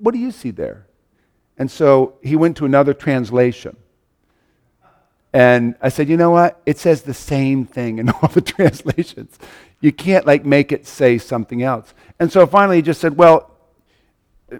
What 0.00 0.12
do 0.12 0.18
you 0.18 0.30
see 0.30 0.50
there? 0.50 0.86
And 1.56 1.70
so 1.70 2.14
he 2.22 2.36
went 2.36 2.56
to 2.56 2.64
another 2.64 2.94
translation. 2.94 3.76
And 5.32 5.76
I 5.80 5.90
said, 5.90 6.08
you 6.08 6.16
know 6.16 6.30
what? 6.30 6.60
It 6.66 6.78
says 6.78 7.02
the 7.02 7.14
same 7.14 7.66
thing 7.66 7.98
in 7.98 8.08
all 8.22 8.28
the 8.28 8.40
translations. 8.40 9.38
You 9.80 9.92
can't 9.92 10.26
like 10.26 10.44
make 10.44 10.72
it 10.72 10.86
say 10.86 11.18
something 11.18 11.62
else. 11.62 11.94
And 12.18 12.32
so 12.32 12.46
finally 12.46 12.76
he 12.76 12.82
just 12.82 13.00
said, 13.00 13.16
well, 13.16 13.50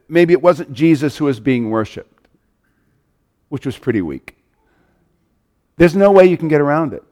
maybe 0.09 0.33
it 0.33 0.43
wasn't 0.43 0.73
Jesus 0.73 1.17
who 1.17 1.25
was 1.25 1.41
being 1.41 1.71
worshiped, 1.71 2.29
which 3.49 3.67
was 3.67 3.79
pretty 3.79 4.03
weak. 4.03 4.37
There's 5.77 5.97
no 5.97 6.13
way 6.13 6.27
you 6.27 6.37
can 6.37 6.49
get 6.49 6.61
around 6.61 6.93
it. 6.93 7.03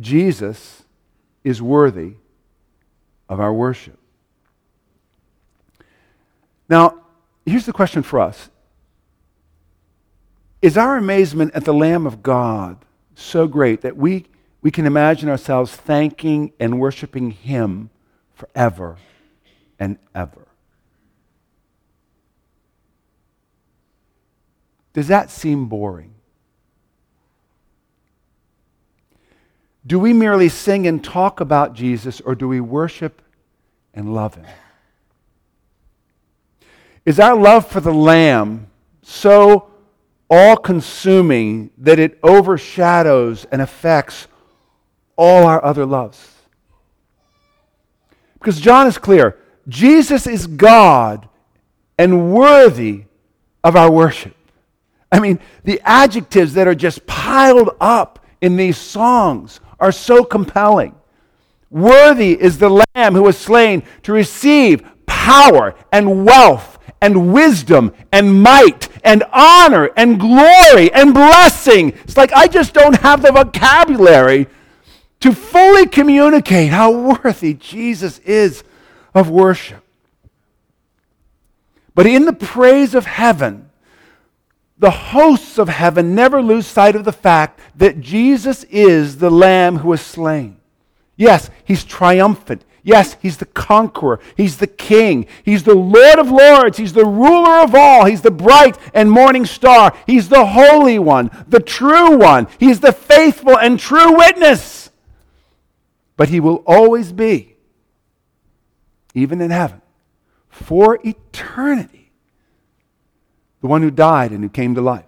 Jesus 0.00 0.82
is 1.44 1.60
worthy 1.60 2.14
of 3.28 3.38
our 3.38 3.52
worship. 3.52 3.98
Now, 6.68 7.01
here's 7.44 7.66
the 7.66 7.72
question 7.72 8.02
for 8.02 8.20
us 8.20 8.50
Is 10.60 10.76
our 10.76 10.96
amazement 10.96 11.54
at 11.54 11.64
the 11.64 11.74
Lamb 11.74 12.06
of 12.06 12.22
God 12.22 12.84
so 13.14 13.46
great 13.46 13.82
that 13.82 13.96
we, 13.96 14.26
we 14.60 14.70
can 14.70 14.86
imagine 14.86 15.28
ourselves 15.28 15.74
thanking 15.74 16.52
and 16.58 16.80
worshiping 16.80 17.30
Him 17.30 17.90
forever 18.34 18.96
and 19.78 19.98
ever? 20.14 20.46
Does 24.92 25.08
that 25.08 25.30
seem 25.30 25.66
boring? 25.66 26.14
Do 29.84 29.98
we 29.98 30.12
merely 30.12 30.48
sing 30.48 30.86
and 30.86 31.02
talk 31.02 31.40
about 31.40 31.74
Jesus, 31.74 32.20
or 32.20 32.34
do 32.34 32.46
we 32.46 32.60
worship 32.60 33.20
and 33.92 34.14
love 34.14 34.36
him? 34.36 34.46
Is 37.04 37.18
our 37.18 37.34
love 37.34 37.66
for 37.66 37.80
the 37.80 37.92
Lamb 37.92 38.68
so 39.02 39.70
all 40.30 40.56
consuming 40.56 41.70
that 41.78 41.98
it 41.98 42.18
overshadows 42.22 43.44
and 43.50 43.60
affects 43.60 44.28
all 45.16 45.44
our 45.46 45.64
other 45.64 45.84
loves? 45.84 46.36
Because 48.34 48.60
John 48.60 48.86
is 48.86 48.98
clear 48.98 49.38
Jesus 49.68 50.26
is 50.26 50.46
God 50.46 51.28
and 51.98 52.32
worthy 52.32 53.04
of 53.64 53.76
our 53.76 53.90
worship. 53.90 54.36
I 55.10 55.20
mean, 55.20 55.40
the 55.64 55.80
adjectives 55.84 56.54
that 56.54 56.66
are 56.66 56.74
just 56.74 57.06
piled 57.06 57.70
up 57.80 58.24
in 58.40 58.56
these 58.56 58.78
songs 58.78 59.60
are 59.78 59.92
so 59.92 60.24
compelling. 60.24 60.94
Worthy 61.70 62.40
is 62.40 62.58
the 62.58 62.84
Lamb 62.94 63.14
who 63.14 63.22
was 63.22 63.38
slain 63.38 63.82
to 64.02 64.12
receive 64.12 64.82
power 65.06 65.74
and 65.92 66.24
wealth 66.24 66.78
and 67.02 67.34
wisdom 67.34 67.92
and 68.10 68.42
might 68.42 68.88
and 69.04 69.24
honor 69.32 69.90
and 69.96 70.18
glory 70.18 70.90
and 70.92 71.12
blessing. 71.12 71.90
It's 72.04 72.16
like 72.16 72.32
I 72.32 72.46
just 72.46 72.72
don't 72.72 73.00
have 73.00 73.20
the 73.20 73.32
vocabulary 73.32 74.46
to 75.20 75.32
fully 75.32 75.86
communicate 75.86 76.70
how 76.70 76.90
worthy 76.92 77.54
Jesus 77.54 78.18
is 78.20 78.64
of 79.14 79.28
worship. 79.28 79.82
But 81.94 82.06
in 82.06 82.24
the 82.24 82.32
praise 82.32 82.94
of 82.94 83.04
heaven, 83.04 83.68
the 84.78 84.90
hosts 84.90 85.58
of 85.58 85.68
heaven 85.68 86.14
never 86.14 86.40
lose 86.40 86.66
sight 86.66 86.96
of 86.96 87.04
the 87.04 87.12
fact 87.12 87.60
that 87.76 88.00
Jesus 88.00 88.64
is 88.64 89.18
the 89.18 89.30
Lamb 89.30 89.78
who 89.78 89.88
was 89.88 90.00
slain. 90.00 90.56
Yes, 91.16 91.50
he's 91.64 91.84
triumphant. 91.84 92.64
Yes, 92.84 93.16
he's 93.22 93.36
the 93.36 93.46
conqueror. 93.46 94.18
He's 94.36 94.56
the 94.56 94.66
king. 94.66 95.26
He's 95.44 95.62
the 95.62 95.74
Lord 95.74 96.18
of 96.18 96.30
lords. 96.30 96.78
He's 96.78 96.92
the 96.92 97.04
ruler 97.04 97.60
of 97.60 97.74
all. 97.74 98.06
He's 98.06 98.22
the 98.22 98.30
bright 98.32 98.76
and 98.92 99.10
morning 99.10 99.46
star. 99.46 99.96
He's 100.06 100.28
the 100.28 100.44
holy 100.44 100.98
one, 100.98 101.30
the 101.46 101.60
true 101.60 102.16
one. 102.16 102.48
He's 102.58 102.80
the 102.80 102.92
faithful 102.92 103.56
and 103.56 103.78
true 103.78 104.16
witness. 104.16 104.90
But 106.16 106.28
he 106.28 106.40
will 106.40 106.62
always 106.66 107.12
be, 107.12 107.56
even 109.14 109.40
in 109.40 109.50
heaven, 109.50 109.80
for 110.50 110.98
eternity, 111.04 112.10
the 113.60 113.68
one 113.68 113.82
who 113.82 113.90
died 113.90 114.32
and 114.32 114.42
who 114.42 114.50
came 114.50 114.74
to 114.74 114.82
life. 114.82 115.04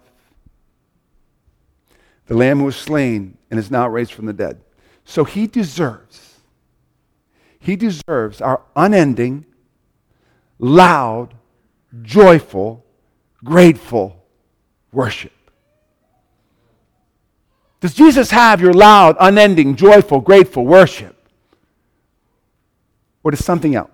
The 2.27 2.35
Lamb 2.35 2.59
who 2.59 2.65
was 2.65 2.75
slain 2.75 3.37
and 3.51 3.59
is 3.59 3.69
now 3.69 3.87
raised 3.87 4.13
from 4.13 4.25
the 4.25 4.33
dead. 4.33 4.61
So 5.03 5.25
he 5.25 5.45
deserves, 5.45 6.24
he 7.65 7.75
deserves 7.75 8.41
our 8.41 8.61
unending, 8.75 9.43
loud, 10.59 11.33
joyful, 12.03 12.85
grateful 13.43 14.23
worship. 14.91 15.31
Does 17.81 17.95
Jesus 17.95 18.29
have 18.29 18.61
your 18.61 18.71
loud, 18.71 19.17
unending, 19.19 19.75
joyful, 19.75 20.21
grateful 20.21 20.63
worship? 20.63 21.15
Or 23.23 23.31
does 23.31 23.43
something 23.43 23.73
else? 23.73 23.89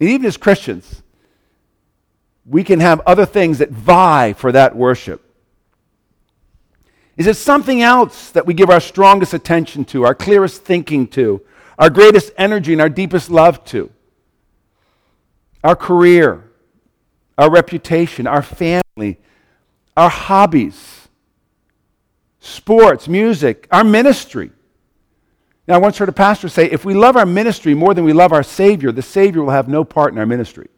And 0.00 0.08
even 0.08 0.26
as 0.26 0.36
Christians, 0.36 1.04
we 2.44 2.64
can 2.64 2.80
have 2.80 3.00
other 3.06 3.26
things 3.26 3.58
that 3.58 3.70
vie 3.70 4.32
for 4.32 4.50
that 4.50 4.74
worship. 4.74 5.24
Is 7.16 7.28
it 7.28 7.36
something 7.36 7.80
else 7.80 8.30
that 8.30 8.44
we 8.44 8.54
give 8.54 8.70
our 8.70 8.80
strongest 8.80 9.34
attention 9.34 9.84
to, 9.84 10.04
our 10.04 10.16
clearest 10.16 10.62
thinking 10.62 11.06
to, 11.08 11.42
our 11.82 11.90
greatest 11.90 12.30
energy 12.38 12.72
and 12.72 12.80
our 12.80 12.88
deepest 12.88 13.28
love 13.28 13.64
to? 13.64 13.90
Our 15.64 15.74
career, 15.74 16.48
our 17.36 17.50
reputation, 17.50 18.28
our 18.28 18.40
family, 18.40 19.18
our 19.96 20.08
hobbies, 20.08 21.08
sports, 22.38 23.08
music, 23.08 23.66
our 23.72 23.82
ministry. 23.82 24.52
Now, 25.66 25.74
I 25.74 25.78
once 25.78 25.98
heard 25.98 26.08
a 26.08 26.12
pastor 26.12 26.48
say 26.48 26.66
if 26.66 26.84
we 26.84 26.94
love 26.94 27.16
our 27.16 27.26
ministry 27.26 27.74
more 27.74 27.94
than 27.94 28.04
we 28.04 28.12
love 28.12 28.32
our 28.32 28.44
Savior, 28.44 28.92
the 28.92 29.02
Savior 29.02 29.42
will 29.42 29.50
have 29.50 29.66
no 29.66 29.82
part 29.82 30.12
in 30.12 30.20
our 30.20 30.26
ministry. 30.26 30.68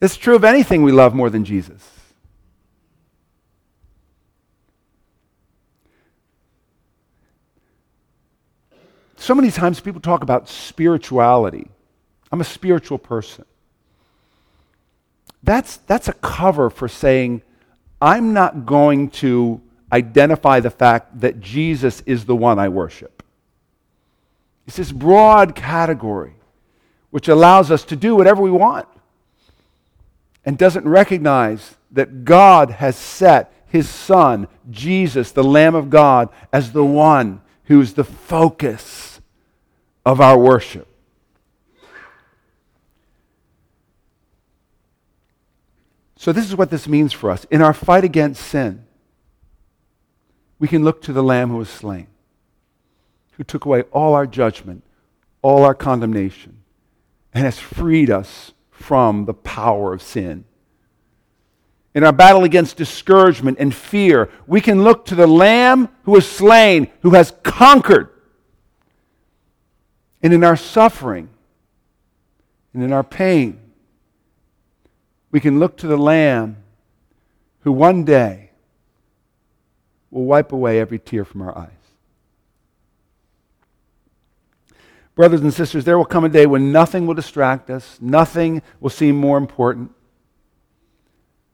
It's 0.00 0.16
true 0.16 0.36
of 0.36 0.44
anything 0.44 0.84
we 0.84 0.92
love 0.92 1.16
more 1.16 1.30
than 1.30 1.44
Jesus. 1.44 1.95
So 9.26 9.34
many 9.34 9.50
times 9.50 9.80
people 9.80 10.00
talk 10.00 10.22
about 10.22 10.48
spirituality. 10.48 11.66
I'm 12.30 12.40
a 12.40 12.44
spiritual 12.44 12.96
person. 12.96 13.44
That's, 15.42 15.78
that's 15.78 16.06
a 16.06 16.12
cover 16.12 16.70
for 16.70 16.86
saying, 16.86 17.42
I'm 18.00 18.34
not 18.34 18.66
going 18.66 19.10
to 19.22 19.60
identify 19.92 20.60
the 20.60 20.70
fact 20.70 21.22
that 21.22 21.40
Jesus 21.40 22.04
is 22.06 22.26
the 22.26 22.36
one 22.36 22.60
I 22.60 22.68
worship. 22.68 23.24
It's 24.68 24.76
this 24.76 24.92
broad 24.92 25.56
category 25.56 26.34
which 27.10 27.26
allows 27.26 27.72
us 27.72 27.84
to 27.86 27.96
do 27.96 28.14
whatever 28.14 28.40
we 28.40 28.52
want 28.52 28.86
and 30.44 30.56
doesn't 30.56 30.86
recognize 30.86 31.74
that 31.90 32.24
God 32.24 32.70
has 32.70 32.94
set 32.94 33.52
his 33.66 33.88
Son, 33.88 34.46
Jesus, 34.70 35.32
the 35.32 35.42
Lamb 35.42 35.74
of 35.74 35.90
God, 35.90 36.28
as 36.52 36.70
the 36.70 36.84
one 36.84 37.40
who's 37.64 37.94
the 37.94 38.04
focus 38.04 39.15
of 40.06 40.20
our 40.20 40.38
worship. 40.38 40.86
So, 46.16 46.32
this 46.32 46.46
is 46.46 46.56
what 46.56 46.70
this 46.70 46.88
means 46.88 47.12
for 47.12 47.30
us. 47.30 47.44
In 47.50 47.60
our 47.60 47.74
fight 47.74 48.04
against 48.04 48.42
sin, 48.42 48.86
we 50.58 50.68
can 50.68 50.82
look 50.84 51.02
to 51.02 51.12
the 51.12 51.22
Lamb 51.22 51.50
who 51.50 51.58
was 51.58 51.68
slain, 51.68 52.06
who 53.32 53.44
took 53.44 53.64
away 53.64 53.82
all 53.92 54.14
our 54.14 54.26
judgment, 54.26 54.82
all 55.42 55.64
our 55.64 55.74
condemnation, 55.74 56.62
and 57.34 57.44
has 57.44 57.58
freed 57.58 58.08
us 58.08 58.52
from 58.70 59.24
the 59.26 59.34
power 59.34 59.92
of 59.92 60.02
sin. 60.02 60.44
In 61.94 62.04
our 62.04 62.12
battle 62.12 62.44
against 62.44 62.76
discouragement 62.76 63.58
and 63.58 63.74
fear, 63.74 64.30
we 64.46 64.60
can 64.60 64.84
look 64.84 65.04
to 65.06 65.14
the 65.14 65.26
Lamb 65.26 65.88
who 66.04 66.12
was 66.12 66.30
slain, 66.30 66.90
who 67.02 67.10
has 67.10 67.34
conquered. 67.42 68.10
And 70.26 70.34
in 70.34 70.42
our 70.42 70.56
suffering 70.56 71.28
and 72.74 72.82
in 72.82 72.92
our 72.92 73.04
pain, 73.04 73.60
we 75.30 75.38
can 75.38 75.60
look 75.60 75.76
to 75.76 75.86
the 75.86 75.96
Lamb 75.96 76.56
who 77.60 77.70
one 77.70 78.02
day 78.02 78.50
will 80.10 80.24
wipe 80.24 80.50
away 80.50 80.80
every 80.80 80.98
tear 80.98 81.24
from 81.24 81.42
our 81.42 81.56
eyes. 81.56 81.70
Brothers 85.14 85.42
and 85.42 85.54
sisters, 85.54 85.84
there 85.84 85.96
will 85.96 86.04
come 86.04 86.24
a 86.24 86.28
day 86.28 86.44
when 86.44 86.72
nothing 86.72 87.06
will 87.06 87.14
distract 87.14 87.70
us, 87.70 87.96
nothing 88.00 88.62
will 88.80 88.90
seem 88.90 89.14
more 89.14 89.38
important, 89.38 89.92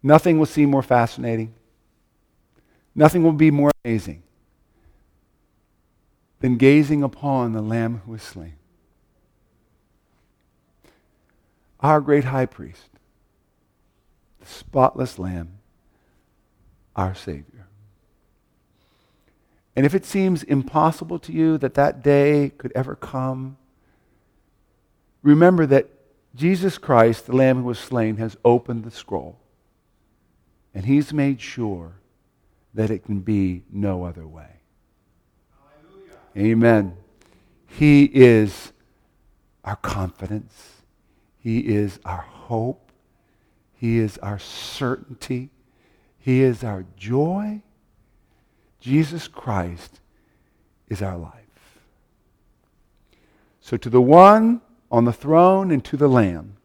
nothing 0.02 0.38
will 0.38 0.46
seem 0.46 0.70
more 0.70 0.82
fascinating, 0.82 1.52
nothing 2.94 3.22
will 3.22 3.32
be 3.32 3.50
more 3.50 3.70
amazing 3.84 4.22
than 6.40 6.56
gazing 6.56 7.02
upon 7.02 7.52
the 7.52 7.60
Lamb 7.60 8.00
who 8.06 8.12
was 8.12 8.22
slain. 8.22 8.54
Our 11.82 12.00
great 12.00 12.24
high 12.24 12.46
priest, 12.46 12.88
the 14.40 14.46
spotless 14.46 15.18
Lamb, 15.18 15.58
our 16.94 17.14
Savior. 17.14 17.66
And 19.74 19.86
if 19.86 19.94
it 19.94 20.04
seems 20.04 20.42
impossible 20.42 21.18
to 21.20 21.32
you 21.32 21.58
that 21.58 21.74
that 21.74 22.02
day 22.02 22.52
could 22.56 22.72
ever 22.74 22.94
come, 22.94 23.56
remember 25.22 25.66
that 25.66 25.88
Jesus 26.34 26.78
Christ, 26.78 27.26
the 27.26 27.36
Lamb 27.36 27.58
who 27.58 27.64
was 27.64 27.78
slain, 27.78 28.16
has 28.16 28.36
opened 28.44 28.84
the 28.84 28.90
scroll. 28.90 29.38
And 30.74 30.86
he's 30.86 31.12
made 31.12 31.40
sure 31.40 31.94
that 32.74 32.90
it 32.90 33.04
can 33.04 33.20
be 33.20 33.62
no 33.70 34.04
other 34.04 34.26
way. 34.26 34.60
Hallelujah. 36.34 36.52
Amen. 36.52 36.96
He 37.66 38.04
is 38.04 38.72
our 39.64 39.76
confidence, 39.76 40.71
He 41.42 41.58
is 41.74 41.98
our 42.04 42.20
hope, 42.20 42.92
He 43.74 43.98
is 43.98 44.16
our 44.18 44.38
certainty, 44.38 45.50
He 46.18 46.42
is 46.42 46.62
our 46.62 46.86
joy. 46.96 47.62
Jesus 48.78 49.28
Christ 49.28 50.00
is 50.88 51.02
our 51.02 51.16
life. 51.16 51.32
So, 53.60 53.76
to 53.76 53.90
the 53.90 54.00
one 54.00 54.60
on 54.90 55.04
the 55.04 55.12
throne 55.12 55.70
and 55.70 55.84
to 55.84 55.96
the 55.96 56.08
Lamb 56.08 56.56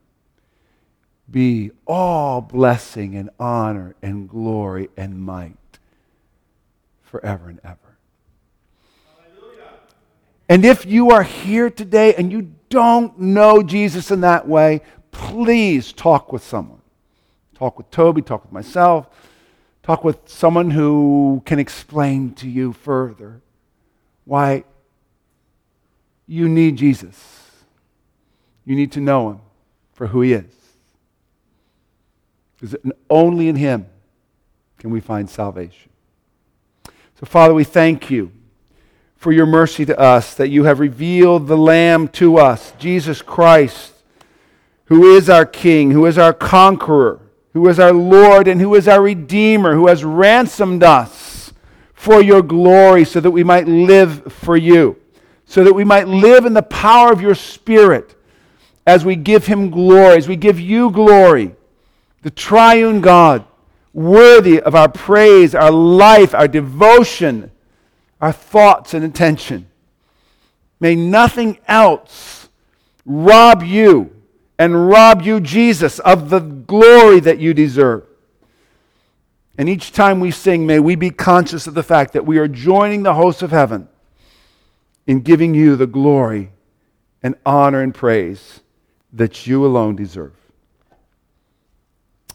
be 1.30 1.72
all 1.86 2.42
blessing 2.42 3.16
and 3.16 3.30
honor 3.40 3.96
and 4.02 4.30
glory 4.30 4.90
and 4.96 5.20
might 5.20 5.80
forever 7.02 7.50
and 7.50 7.60
ever. 7.64 7.78
And 10.50 10.64
if 10.64 10.86
you 10.86 11.12
are 11.12 11.24
here 11.24 11.70
today 11.70 12.16
and 12.16 12.32
you 12.32 12.54
don't 12.70 13.18
know 13.20 13.64
Jesus 13.64 14.12
in 14.12 14.22
that 14.22 14.48
way, 14.48 14.82
please 15.12 15.94
talk 15.94 16.32
with 16.32 16.44
someone. 16.44 16.82
Talk 17.56 17.78
with 17.78 17.90
Toby, 17.92 18.22
talk 18.22 18.44
with 18.44 18.52
myself 18.52 19.08
Talk 19.88 20.04
with 20.04 20.28
someone 20.28 20.72
who 20.72 21.42
can 21.46 21.60
explain 21.60 22.34
to 22.34 22.50
you 22.50 22.74
further 22.74 23.40
why 24.26 24.66
you 26.28 26.50
need 26.50 26.76
Jesus. 26.76 27.18
You 28.66 28.76
need 28.76 28.92
to 28.92 29.00
know 29.00 29.30
him 29.30 29.40
for 29.94 30.08
who 30.08 30.20
he 30.24 30.34
is. 30.34 30.54
Because 32.60 32.76
only 33.10 33.48
in 33.48 33.56
him 33.56 33.86
can 34.78 34.90
we 34.90 35.00
find 35.00 35.30
salvation. 35.30 35.90
So, 37.18 37.26
Father, 37.26 37.54
we 37.54 37.64
thank 37.64 38.12
you 38.12 38.34
for 39.18 39.32
your 39.32 39.46
mercy 39.46 39.86
to 39.86 40.00
us, 40.00 40.34
that 40.36 40.50
you 40.50 40.64
have 40.64 40.80
revealed 40.80 41.48
the 41.48 41.58
Lamb 41.58 42.08
to 42.10 42.38
us, 42.38 42.74
Jesus 42.78 43.22
Christ, 43.22 43.94
who 44.86 45.16
is 45.16 45.30
our 45.30 45.46
King, 45.46 45.92
who 45.92 46.06
is 46.06 46.18
our 46.18 46.34
conqueror, 46.34 47.20
who 47.54 47.68
is 47.68 47.80
our 47.80 47.94
Lord, 47.94 48.48
and 48.48 48.62
who 48.62 48.76
is 48.76 48.88
our 48.88 49.02
Redeemer, 49.02 49.74
who 49.74 49.88
has 49.88 50.04
ransomed 50.04 50.84
us 50.84 51.52
for 51.94 52.22
your 52.22 52.44
glory 52.44 53.04
so 53.04 53.20
that 53.20 53.32
we 53.32 53.44
might 53.44 53.68
live 53.68 54.32
for 54.32 54.56
you, 54.56 54.96
so 55.46 55.64
that 55.64 55.74
we 55.74 55.84
might 55.84 56.08
live 56.08 56.46
in 56.46 56.54
the 56.54 56.62
power 56.62 57.12
of 57.12 57.20
your 57.20 57.36
Spirit 57.36 58.16
as 58.86 59.04
we 59.04 59.16
give 59.16 59.48
him 59.48 59.72
glory, 59.72 60.16
as 60.16 60.28
we 60.28 60.36
give 60.36 60.60
you 60.60 60.92
glory, 60.92 61.56
the 62.22 62.30
triune 62.30 63.02
God, 63.02 63.44
worthy 63.94 64.62
of 64.62 64.76
our 64.76 64.88
praise, 64.88 65.56
our 65.56 65.72
life, 65.72 66.36
our 66.36 66.48
devotion 66.48 67.52
our 68.20 68.32
thoughts 68.32 68.94
and 68.94 69.04
intention. 69.04 69.68
May 70.80 70.96
nothing 70.96 71.60
else 71.68 72.50
rob 73.06 73.64
you 73.64 74.14
and 74.60 74.90
rob 74.90 75.22
you, 75.22 75.40
Jesus, 75.40 76.00
of 76.00 76.30
the 76.30 76.40
glory 76.40 77.20
that 77.20 77.40
you 77.40 77.54
deserve. 77.54 78.06
And 79.58 79.68
each 79.68 79.92
time 79.92 80.20
we 80.20 80.32
sing, 80.32 80.68
may 80.68 80.80
we 80.80 80.96
be 80.96 81.10
conscious 81.10 81.66
of 81.68 81.74
the 81.74 81.84
fact 81.84 82.14
that 82.14 82.26
we 82.26 82.38
are 82.38 82.48
joining 82.48 83.04
the 83.04 83.16
hosts 83.16 83.42
of 83.42 83.52
heaven 83.52 83.88
in 85.08 85.22
giving 85.22 85.56
you 85.56 85.76
the 85.76 85.88
glory 85.88 86.52
and 87.24 87.36
honor 87.46 87.82
and 87.82 87.94
praise 87.94 88.60
that 89.14 89.48
you 89.48 89.66
alone 89.66 89.96
deserve. 89.96 90.34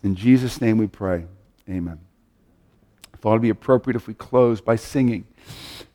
In 0.03 0.17
Jesus' 0.17 0.61
name 0.61 0.79
we 0.79 0.89
pray. 0.89 1.27
Amen. 1.69 2.01
I 3.15 3.17
thought 3.19 3.31
it 3.31 3.35
would 3.35 3.43
be 3.43 3.51
appropriate 3.51 3.95
if 3.95 4.09
we 4.09 4.15
close 4.15 4.61
by 4.61 4.75
singing 4.75 5.25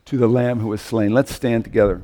to 0.08 0.18
the 0.18 0.28
Lamb 0.28 0.60
who 0.60 0.70
was 0.70 0.82
slain. 0.82 1.14
Let's 1.14 1.34
stand 1.34 1.66
together. 1.66 2.02